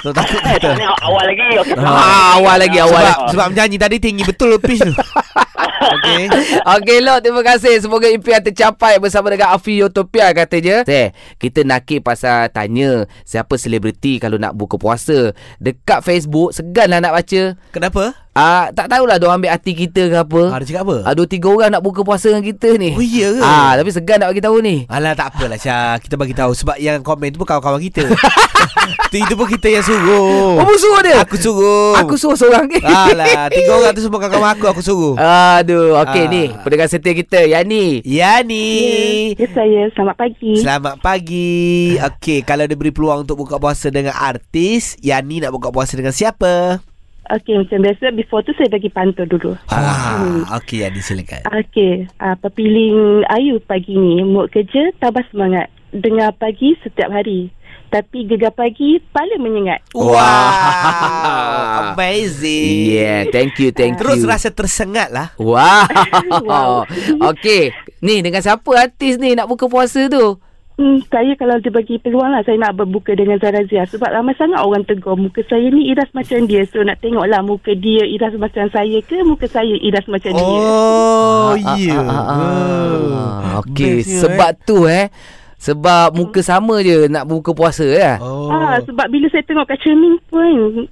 So, 0.02 0.10
takut 0.10 0.34
kita. 0.42 0.58
tak 0.58 0.74
ni 0.74 0.86
awal 0.98 1.24
lagi 1.24 1.46
okay. 1.56 1.78
Ah, 1.78 2.34
awal 2.34 2.58
lagi, 2.58 2.74
awal 2.76 2.90
Sebab, 2.90 3.06
lagi. 3.06 3.30
sebab 3.30 3.46
menyanyi 3.48 3.76
tadi 3.78 3.96
tinggi 3.98 4.22
betul 4.24 4.50
pitch 4.58 4.82
tu. 4.82 4.90
Okey. 5.82 6.22
Okey 6.78 6.98
Lok 7.02 7.18
Terima 7.26 7.42
kasih 7.42 7.74
Semoga 7.82 8.06
impian 8.06 8.38
tercapai 8.38 9.02
Bersama 9.02 9.34
dengan 9.34 9.50
Afi 9.54 9.82
Utopia 9.82 10.30
Katanya 10.30 10.86
Teh 10.86 11.10
Kita 11.42 11.66
nakik 11.66 12.06
pasal 12.06 12.48
Tanya 12.54 13.10
Siapa 13.26 13.58
selebriti 13.58 14.22
Kalau 14.22 14.38
nak 14.38 14.54
buka 14.54 14.78
puasa 14.78 15.34
Dekat 15.58 16.06
Facebook 16.06 16.54
Segan 16.54 16.94
lah 16.94 17.02
nak 17.02 17.18
baca 17.18 17.58
Kenapa? 17.74 18.21
Ah, 18.32 18.72
tak 18.72 18.88
tahulah 18.88 19.20
dia 19.20 19.28
ambil 19.28 19.52
hati 19.52 19.76
kita 19.76 20.08
ke 20.08 20.16
apa. 20.18 20.42
Ah, 20.48 20.56
dia 20.56 20.72
cakap 20.72 20.88
apa? 20.88 20.96
Ah, 21.04 21.12
dua 21.12 21.28
tiga 21.28 21.52
orang 21.52 21.68
nak 21.68 21.84
buka 21.84 22.00
puasa 22.00 22.32
dengan 22.32 22.40
kita 22.42 22.80
ni. 22.80 22.90
Oh, 22.90 23.04
iya 23.04 23.28
ke? 23.28 23.40
Ah, 23.40 23.76
tapi 23.76 23.92
segan 23.92 24.16
nak 24.16 24.32
bagi 24.32 24.40
tahu 24.40 24.56
ni. 24.58 24.88
Alah 24.88 25.12
tak 25.12 25.30
apalah 25.30 25.60
Syah 25.60 26.00
Kita 26.00 26.16
bagi 26.16 26.32
tahu 26.32 26.52
Sebab 26.54 26.76
yang 26.76 27.00
komen 27.00 27.28
tu 27.28 27.36
pun 27.36 27.44
kawan-kawan 27.44 27.76
kita 27.78 28.08
tu, 28.08 28.16
Itu 29.14 29.36
pun 29.36 29.44
kita 29.46 29.68
yang 29.68 29.84
suruh 29.84 30.56
Oh, 30.56 30.64
mu 30.64 30.74
suruh 30.74 31.00
dia? 31.02 31.20
Aku 31.20 31.36
suruh 31.36 31.92
Aku 31.94 32.14
suruh 32.16 32.32
seorang 32.34 32.64
ke? 32.66 32.80
Alah 32.80 33.48
Tiga 33.48 33.68
orang 33.74 33.92
tu 33.92 34.00
semua 34.00 34.16
kawan-kawan 34.22 34.48
aku 34.50 34.64
Aku 34.70 34.80
suruh 34.80 35.14
Aduh, 35.16 36.00
okey 36.00 36.24
Ah. 36.24 36.30
ni. 36.30 36.44
Pendengar 36.58 36.88
setia 36.88 37.12
kita, 37.12 37.44
Yani. 37.44 38.00
Yani 38.02 38.66
Ya, 39.34 39.48
saya. 39.50 39.92
Selamat 39.92 40.16
pagi. 40.18 40.52
Selamat 40.56 40.94
pagi 40.98 41.52
Okey 42.00 42.38
Kalau 42.42 42.64
dia 42.64 42.74
beri 42.74 42.90
peluang 42.90 43.22
Untuk 43.22 43.36
buka 43.38 43.56
puasa 43.56 43.88
dengan 43.88 44.12
artis 44.14 44.96
Yani 44.98 45.40
nak 45.40 45.52
buka 45.52 45.68
puasa 45.68 45.92
dengan 45.94 46.12
siapa? 46.12 46.80
Okey, 47.22 47.54
macam 47.54 47.78
biasa. 47.80 48.10
Before 48.10 48.42
tu 48.42 48.50
saya 48.58 48.66
bagi 48.66 48.90
pantau 48.90 49.22
dulu. 49.22 49.54
Ah, 49.70 50.42
Okey 50.58 50.82
Yani 50.82 50.98
silakan 50.98 51.46
Okey, 51.46 52.10
uh, 52.18 52.34
pepiling 52.36 53.22
Ayu 53.30 53.62
pagi 53.62 53.94
ni 53.94 54.26
mood 54.26 54.50
kerja 54.50 54.90
tambah 54.98 55.22
semangat. 55.30 55.70
Dengar 55.92 56.34
pagi 56.34 56.74
setiap 56.82 57.08
hari. 57.08 57.54
Tapi 57.88 58.24
gegar 58.24 58.50
pagi 58.50 58.96
paling 59.12 59.36
menyengat. 59.38 59.84
Wow 59.92 60.16
Amazing 61.92 62.88
Yeah, 62.88 63.28
thank 63.28 63.60
you, 63.60 63.68
thank 63.70 64.00
Terus 64.00 64.24
you. 64.24 64.28
rasa 64.28 64.48
tersengat 64.48 65.12
lah 65.12 65.36
Wow. 65.36 65.84
Wow. 66.48 66.88
Okey. 67.28 67.70
Ni 68.00 68.24
dengan 68.24 68.40
siapa 68.40 68.66
artis 68.74 69.20
ni 69.20 69.36
nak 69.36 69.46
buka 69.46 69.68
puasa 69.68 70.08
tu? 70.08 70.40
Hmm, 70.72 71.04
saya 71.04 71.36
kalau 71.36 71.56
dia 71.56 71.68
bagi 71.68 71.96
peluang 71.96 72.28
lah 72.28 72.40
saya 72.40 72.56
nak 72.56 72.74
berbuka 72.74 73.12
dengan 73.12 73.36
Zara 73.36 73.60
Zia 73.62 73.84
sebab 73.84 74.08
ramai 74.08 74.32
sangat 74.34 74.56
orang 74.58 74.82
tegur 74.82 75.14
muka 75.14 75.44
saya 75.44 75.68
ni 75.68 75.86
iras 75.86 76.08
macam 76.10 76.42
dia 76.42 76.64
so 76.64 76.80
nak 76.80 76.96
tengoklah 76.98 77.40
muka 77.40 77.72
dia 77.72 78.02
iras 78.02 78.32
macam 78.34 78.66
saya 78.66 78.98
ke 79.02 79.20
muka 79.20 79.44
saya 79.46 79.76
iras 79.78 80.02
macam 80.06 80.32
dia 80.32 80.42
Oh 80.42 81.52
Ah, 81.52 81.76
ya 81.76 82.00
ah, 82.00 82.08
ah, 82.08 82.26
ah. 82.32 83.60
Okey, 83.60 84.00
Bestnya, 84.00 84.20
sebab 84.24 84.50
tu 84.64 84.84
eh. 84.84 85.12
Sebab 85.58 86.16
muka 86.16 86.40
sama 86.40 86.80
je 86.80 87.06
nak 87.06 87.22
buka 87.24 87.52
puasa 87.52 87.84
ya. 87.84 88.16
Oh 88.18 88.48
Ah, 88.48 88.80
sebab 88.80 89.06
bila 89.06 89.28
saya 89.28 89.44
tengok 89.44 89.68
kat 89.68 89.78
cermin 89.78 90.16
pun 90.26 90.48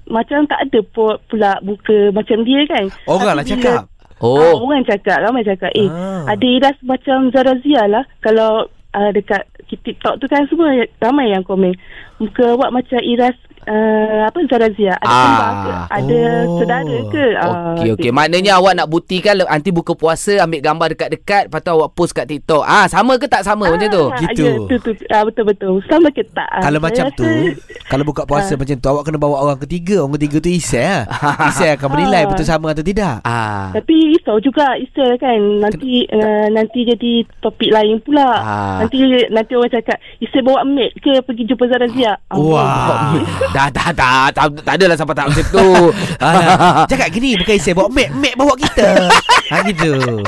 macam 0.07 0.45
tak 0.45 0.63
ada 0.63 0.79
pu- 0.87 1.19
pula 1.27 1.57
muka 1.61 2.13
macam 2.13 2.45
dia 2.45 2.63
kan. 2.69 2.85
Orang 3.05 3.33
lah 3.33 3.43
cakap 3.43 3.89
Oh. 4.21 4.37
Oh. 4.37 4.37
Ah, 4.37 4.53
orang 4.55 4.85
cakap, 4.85 5.17
ramai 5.19 5.41
cakap, 5.41 5.73
eh, 5.73 5.89
Ah. 5.89 6.29
ada 6.29 6.45
iras 6.45 6.77
macam 6.85 7.33
Zara 7.33 7.57
Zia 7.59 7.89
lah. 7.89 8.05
Kalau 8.21 8.69
uh, 8.69 9.11
dekat 9.11 9.49
TikTok 9.79 10.19
tu 10.19 10.27
kan 10.27 10.49
semua 10.51 10.75
ramai 10.99 11.31
yang 11.31 11.47
komen. 11.47 11.77
Muka 12.19 12.57
awak 12.57 12.75
macam 12.75 12.99
iras 13.05 13.37
uh, 13.63 14.21
apa 14.25 14.39
Zarazia? 14.47 14.95
Ada 14.95 15.07
Ah. 15.07 15.21
kembar 15.21 15.51
ke? 15.51 15.73
Ada 15.91 16.19
Oh. 16.41 16.57
saudara 16.57 16.81
ke? 17.07 17.25
Ah, 17.35 17.49
Okey 17.75 17.91
okey. 17.93 18.09
tu. 18.09 18.15
Maknanya 18.15 18.53
awak 18.55 18.73
nak 18.75 18.87
buktikan 18.87 19.35
nanti 19.39 19.71
buka 19.71 19.93
puasa 19.93 20.41
ambil 20.41 20.61
gambar 20.61 20.87
dekat-dekat 20.91 21.43
lepas 21.47 21.61
tu 21.61 21.71
awak 21.71 21.91
post 21.91 22.13
kat 22.13 22.27
TikTok. 22.27 22.63
Ah 22.63 22.87
sama 22.87 23.17
ke 23.17 23.27
tak 23.27 23.43
sama 23.43 23.67
macam 23.67 23.89
tu? 23.89 24.05
Ah, 24.07 24.19
Gitu. 24.21 24.45
Ya, 24.45 24.55
tu, 24.71 24.77
tu, 24.79 25.05
ah, 25.09 25.23
betul-betul. 25.23 25.81
Sama 25.85 26.09
ke 26.09 26.23
tak? 26.27 26.47
Ah, 26.47 26.63
Kalau 26.63 26.79
macam 26.79 27.05
rasa- 27.05 27.17
tu 27.17 27.27
Kalau 27.91 28.05
buka 28.05 28.23
puasa 28.23 28.55
macam 28.55 28.77
tu 28.77 28.87
Awak 28.87 29.03
kena 29.03 29.19
bawa 29.19 29.37
orang 29.41 29.59
ketiga 29.59 29.99
Orang 29.99 30.15
ketiga 30.15 30.39
tu 30.39 30.49
Isai 30.49 30.85
lah 30.85 31.03
Isai 31.51 31.75
akan 31.75 31.89
menilai 31.91 32.23
Ah. 32.23 32.29
Betul 32.29 32.47
sama 32.47 32.71
atau 32.71 32.83
tidak 32.83 33.19
Ah. 33.23 33.73
Tapi 33.73 33.95
risau 34.11 34.39
juga 34.39 34.77
Isel 34.77 35.17
kan 35.17 35.35
Nanti 35.59 36.07
uh, 36.07 36.47
Nanti 36.49 36.85
jadi 36.85 37.13
topik 37.41 37.69
lain 37.69 37.99
pula 37.99 38.29
Ah. 38.31 38.79
Nanti 38.81 38.99
Nanti 39.27 39.53
orang 39.53 39.73
cakap 39.73 39.99
Isel 40.19 40.43
bawa 40.43 40.63
maid 40.63 40.95
ke 40.97 41.19
Pergi 41.21 41.43
jumpa 41.45 41.65
Zarazia 41.67 42.15
Ah, 42.27 42.37
Wah 42.37 43.19
dah 43.51 43.69
dah 43.71 43.89
dah 43.93 44.25
tak, 44.31 44.45
tak 44.63 44.75
adalah 44.79 44.97
sampai 44.97 45.15
tak 45.17 45.27
macam 45.31 45.47
tu. 45.51 45.71
Alah, 46.25 46.85
Cakap 46.91 47.09
gini 47.11 47.35
Bukan 47.41 47.55
Isai 47.57 47.73
bawa 47.73 47.89
Mac 47.91 48.09
Mac 48.15 48.35
bawa 48.37 48.55
kita 48.55 49.09
Ha 49.51 49.67
gitu 49.67 50.23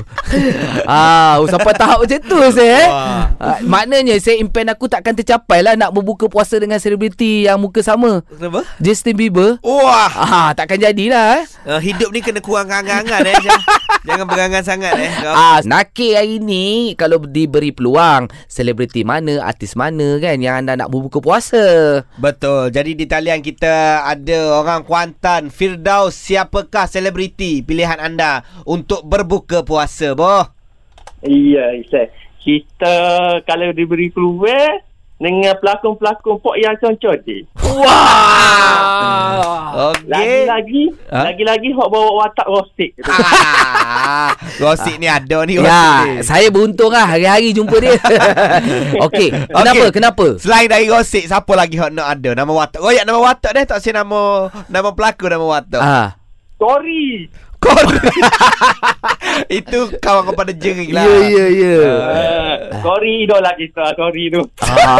ah, 0.90 1.38
oh, 1.38 1.46
sampai 1.46 1.78
tahap 1.78 2.02
macam 2.02 2.18
tu 2.26 2.38
saya. 2.50 2.74
Eh? 2.74 2.88
Ah, 3.38 3.58
maknanya 3.62 4.18
saya 4.18 4.42
impian 4.42 4.66
aku 4.66 4.90
takkan 4.90 5.14
tercapai 5.14 5.62
lah 5.62 5.78
nak 5.78 5.94
berbuka 5.94 6.26
puasa 6.26 6.58
dengan 6.58 6.82
selebriti 6.82 7.46
yang 7.46 7.62
muka 7.62 7.86
sama. 7.86 8.26
Kenapa? 8.26 8.66
Justin 8.82 9.14
Bieber. 9.14 9.62
Wah 9.62 10.10
Ah, 10.10 10.50
takkan 10.58 10.82
jadilah 10.82 11.38
eh. 11.38 11.44
uh, 11.70 11.78
Hidup 11.78 12.10
ni 12.10 12.18
kena 12.18 12.42
kurang 12.42 12.66
angan-angan 12.66 13.22
eh. 13.30 13.38
Jangan 14.02 14.26
berangan 14.26 14.62
sangat 14.66 14.94
eh 14.98 15.12
Ah, 15.22 15.62
nakir 15.62 16.18
hari 16.18 16.42
ni 16.42 16.98
kalau 16.98 17.22
diberi 17.22 17.70
peluang 17.70 18.26
selebriti 18.50 19.06
mana, 19.06 19.38
artis 19.46 19.78
mana 19.78 20.18
kan 20.18 20.34
yang 20.42 20.66
anda 20.66 20.74
nak 20.74 20.90
berbuka 20.90 21.22
puasa. 21.22 21.62
Betul. 22.18 22.74
Jadi 22.74 22.98
di 22.98 23.06
talian 23.12 23.44
kita 23.44 24.08
ada 24.08 24.56
orang 24.56 24.88
Kuantan, 24.88 25.52
Firdaus. 25.52 26.16
Siapakah 26.16 26.88
selebriti 26.88 27.60
pilihan 27.60 28.00
anda 28.00 28.40
untuk 28.64 29.04
berbuka 29.04 29.60
puasa, 29.60 30.16
boh? 30.16 30.48
Iya, 31.20 31.76
Isai. 31.76 32.08
Kita 32.40 32.96
kalau 33.44 33.76
diberi 33.76 34.08
keluar 34.08 34.80
dengan 35.22 35.54
pelakon-pelakon 35.62 36.42
pok 36.42 36.58
yang 36.58 36.74
je. 37.22 37.46
Wah. 37.78 39.94
Okey. 39.94 40.10
Lagi-lagi, 40.10 40.82
Ha? 41.08 41.30
lagi-lagi 41.30 41.68
hok 41.72 41.88
bawa 41.88 42.26
watak 42.26 42.46
rostik. 42.50 42.92
Ah, 44.02 44.34
gosip 44.58 44.98
ni 44.98 45.06
ada 45.06 45.46
ni 45.46 45.56
Ya, 45.56 46.02
ni. 46.04 46.26
saya 46.26 46.50
beruntung 46.50 46.90
lah 46.90 47.06
hari-hari 47.06 47.54
jumpa 47.54 47.78
dia. 47.78 47.94
Okey, 49.06 49.30
kenapa? 49.46 49.78
Okey. 49.78 49.94
Kenapa? 49.94 50.26
Selain 50.42 50.66
dari 50.66 50.90
gosip, 50.90 51.22
siapa 51.22 51.52
lagi 51.54 51.78
hok 51.78 51.94
nak 51.94 52.18
ada 52.18 52.30
nama 52.34 52.50
watak? 52.50 52.82
Royak 52.82 53.06
nama 53.06 53.22
watak 53.22 53.54
deh, 53.54 53.64
tak 53.64 53.78
say 53.78 53.94
nama 53.94 54.50
nama 54.66 54.90
pelakon 54.90 55.30
nama 55.30 55.46
watak. 55.46 55.80
Ah. 55.80 56.08
Sorry. 56.58 57.30
Kor. 57.62 57.86
Itu 59.62 59.94
kawan 60.02 60.34
kepada 60.34 60.50
jering 60.50 60.90
lah. 60.90 61.06
Ya, 61.06 61.18
ya, 61.30 61.46
ya. 61.46 61.78
Uh, 61.86 62.54
sorry 62.82 63.22
idola 63.24 63.54
kita, 63.54 63.94
sorry 63.94 64.28
tu. 64.34 64.42
Ah. 64.66 64.98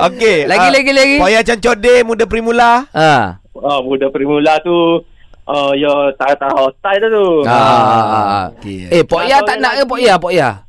Okey. 0.10 0.48
Lagi, 0.48 0.66
ah, 0.68 0.72
lagi, 0.72 0.90
lagi. 0.96 1.16
Poya 1.20 1.40
Cancode, 1.44 1.94
muda 2.08 2.24
primula. 2.24 2.88
Ah. 2.96 3.40
Oh, 3.52 3.84
budak 3.84 4.14
primula 4.14 4.56
tu 4.64 5.04
uh, 5.44 5.72
ya 5.74 5.92
tak 6.16 6.38
tahu 6.38 6.70
hotel 6.70 6.96
tu 7.02 7.08
tu. 7.12 7.28
Ah. 7.44 8.48
Okey. 8.56 8.88
Eh, 8.88 9.02
Pok 9.04 9.22
Ya 9.26 9.42
tak 9.42 9.58
nak 9.58 9.76
ke 9.76 9.82
Pok 9.84 10.00
Ya, 10.00 10.14
Pok 10.16 10.32
Ya? 10.32 10.64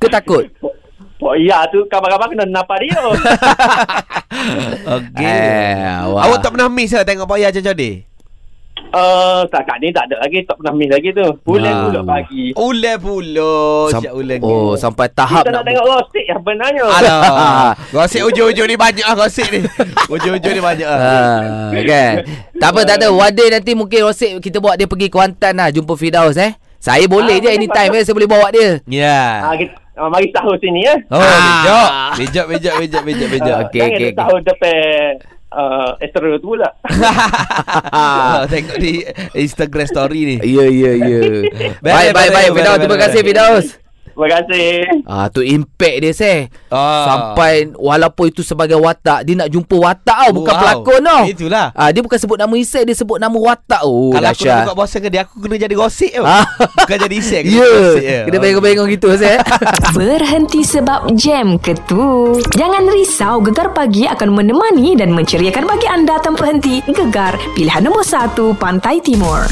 Ke 0.00 0.06
takut? 0.10 0.44
Pok 1.20 1.32
iya 1.40 1.64
tu 1.72 1.80
kabar-kabar 1.88 2.28
kena 2.28 2.44
nampak 2.44 2.76
dia. 2.84 3.00
Okey. 5.00 5.24
Eh. 5.24 6.04
Awak 6.12 6.44
tak 6.44 6.52
pernah 6.52 6.68
miss 6.68 6.92
lah 6.92 7.08
tengok 7.08 7.24
Poya 7.28 7.48
Cancode? 7.48 8.04
Uh, 8.96 9.44
kakak 9.46 9.76
ni 9.76 9.92
tak 9.92 10.08
ada 10.08 10.16
lagi, 10.18 10.40
tak 10.42 10.56
pernah 10.56 10.72
miss 10.72 10.88
lagi 10.88 11.12
tu. 11.12 11.26
Bulan 11.44 11.68
Ah. 11.68 11.82
pula 11.84 12.00
pagi. 12.02 12.44
Ule 12.56 12.92
pula. 12.96 13.52
Sam- 13.92 14.08
ulang. 14.10 14.40
oh, 14.40 14.72
sampai 14.72 15.06
tahap 15.10 15.44
Kita 15.44 15.52
nak 15.52 15.64
tengok 15.64 15.84
rostik 15.86 16.24
yang 16.24 16.40
benarnya. 16.40 16.84
Alah. 16.86 17.76
Gosip 17.94 18.24
ujung-ujung 18.24 18.64
ni 18.64 18.74
banyak 18.74 19.04
lah 19.04 19.12
gosip 19.14 19.44
ni. 19.48 19.60
Ujung-ujung 20.14 20.48
ni 20.50 20.62
banyak 20.62 20.88
lah. 20.88 20.98
Ah, 20.98 21.70
kan 21.76 22.14
Tak 22.54 22.68
apa 22.68 22.80
tak 22.82 22.96
ada 22.96 23.08
One 23.10 23.34
day 23.34 23.48
nanti 23.48 23.72
mungkin 23.72 24.00
Rosik 24.02 24.40
Kita 24.40 24.58
bawa 24.58 24.74
dia 24.74 24.86
pergi 24.86 25.08
Kuantan 25.08 25.54
lah 25.54 25.68
Jumpa 25.68 25.92
Firdaus 25.92 26.36
eh 26.36 26.56
Saya 26.78 27.04
boleh 27.04 27.36
Ah, 27.36 27.42
je 27.42 27.48
anytime 27.50 27.92
eh, 27.92 28.00
Saya 28.00 28.14
boleh 28.14 28.26
bawa 28.26 28.48
dia 28.48 28.80
Ya. 28.86 29.20
Ah, 29.42 29.54
kita, 29.54 29.74
ah, 29.94 30.08
mari 30.08 30.30
tahu 30.30 30.56
sini 30.56 30.80
ya. 30.82 30.94
Oh, 31.08 31.18
Ah. 31.18 32.14
bijak. 32.14 32.46
Bijak, 32.46 32.46
bijak, 32.48 33.02
bijak, 33.02 33.02
bijak, 33.04 33.28
bijak. 33.30 33.56
Okey, 33.66 33.76
Jangan 33.76 33.92
okey, 33.92 34.06
dia 34.06 34.16
tahu 34.16 34.36
depan 34.40 35.10
uh, 35.52 35.94
Astro 36.02 36.38
tu 36.40 36.54
pula. 36.54 36.70
Ah, 37.92 38.42
tengok 38.50 38.76
di 38.80 39.06
Instagram 39.36 39.86
story 39.86 40.20
ni. 40.24 40.36
Ya 40.42 40.66
ya 40.66 40.92
ya 40.96 41.20
Baik 41.82 42.10
baik 42.14 42.30
baik 42.34 42.50
Firdaus 42.54 42.76
beres, 42.76 42.82
Terima 42.82 42.96
kasih 42.98 43.20
Firdaus 43.22 43.85
Terima 44.16 44.28
kasih. 44.32 44.72
Ah 45.04 45.28
tu 45.28 45.44
impact 45.44 45.96
dia 46.00 46.10
seh. 46.10 46.38
Ah. 46.66 47.04
Sampai 47.04 47.68
walaupun 47.70 48.32
itu 48.32 48.40
sebagai 48.40 48.74
watak 48.74 49.22
dia 49.22 49.36
nak 49.36 49.52
jumpa 49.52 49.76
watak 49.76 50.16
tau 50.16 50.32
bukan 50.32 50.48
Wow. 50.48 50.62
pelakon 50.62 51.00
tau. 51.04 51.22
Itulah. 51.28 51.66
Ah 51.70 51.92
dia 51.92 52.00
bukan 52.00 52.16
sebut 52.16 52.34
nama 52.34 52.54
Isai 52.56 52.82
dia 52.82 52.96
sebut 52.96 53.20
nama 53.20 53.36
watak. 53.36 53.84
Oh 53.84 54.08
Kalau 54.08 54.24
aku 54.24 54.40
nak 54.40 54.40
dahsyat. 54.40 54.64
buka 54.64 54.72
puasa 54.74 54.96
ke 54.96 55.08
dia 55.08 55.20
Aku 55.20 55.36
kena 55.38 55.56
jadi 55.58 55.74
gosip 55.74 56.08
tu 56.08 56.24
Ah. 56.24 56.48
Bukan 56.48 56.96
jadi 56.98 57.14
isek 57.14 57.42
Ya. 57.52 57.60
Yeah. 57.60 58.24
Kena 58.24 58.40
bengong-bengong 58.40 58.88
gitu 58.90 59.12
seh. 59.14 59.36
Berhenti 59.92 60.64
sebab 60.64 61.12
jam 61.12 61.60
ke 61.60 61.76
tu? 61.84 62.32
Jangan 62.52 62.88
risau, 62.88 63.44
Gegar 63.44 63.70
Pagi 63.70 64.08
akan 64.08 64.32
menemani 64.32 64.96
dan 64.96 65.12
menceriakan 65.12 65.68
bagi 65.68 65.84
anda 65.84 66.16
tanpa 66.16 66.48
henti. 66.48 66.80
Gegar, 66.86 67.36
pilihan 67.52 67.84
nombor 67.84 68.00
1 68.00 68.32
Pantai 68.56 68.96
Timur. 68.98 69.44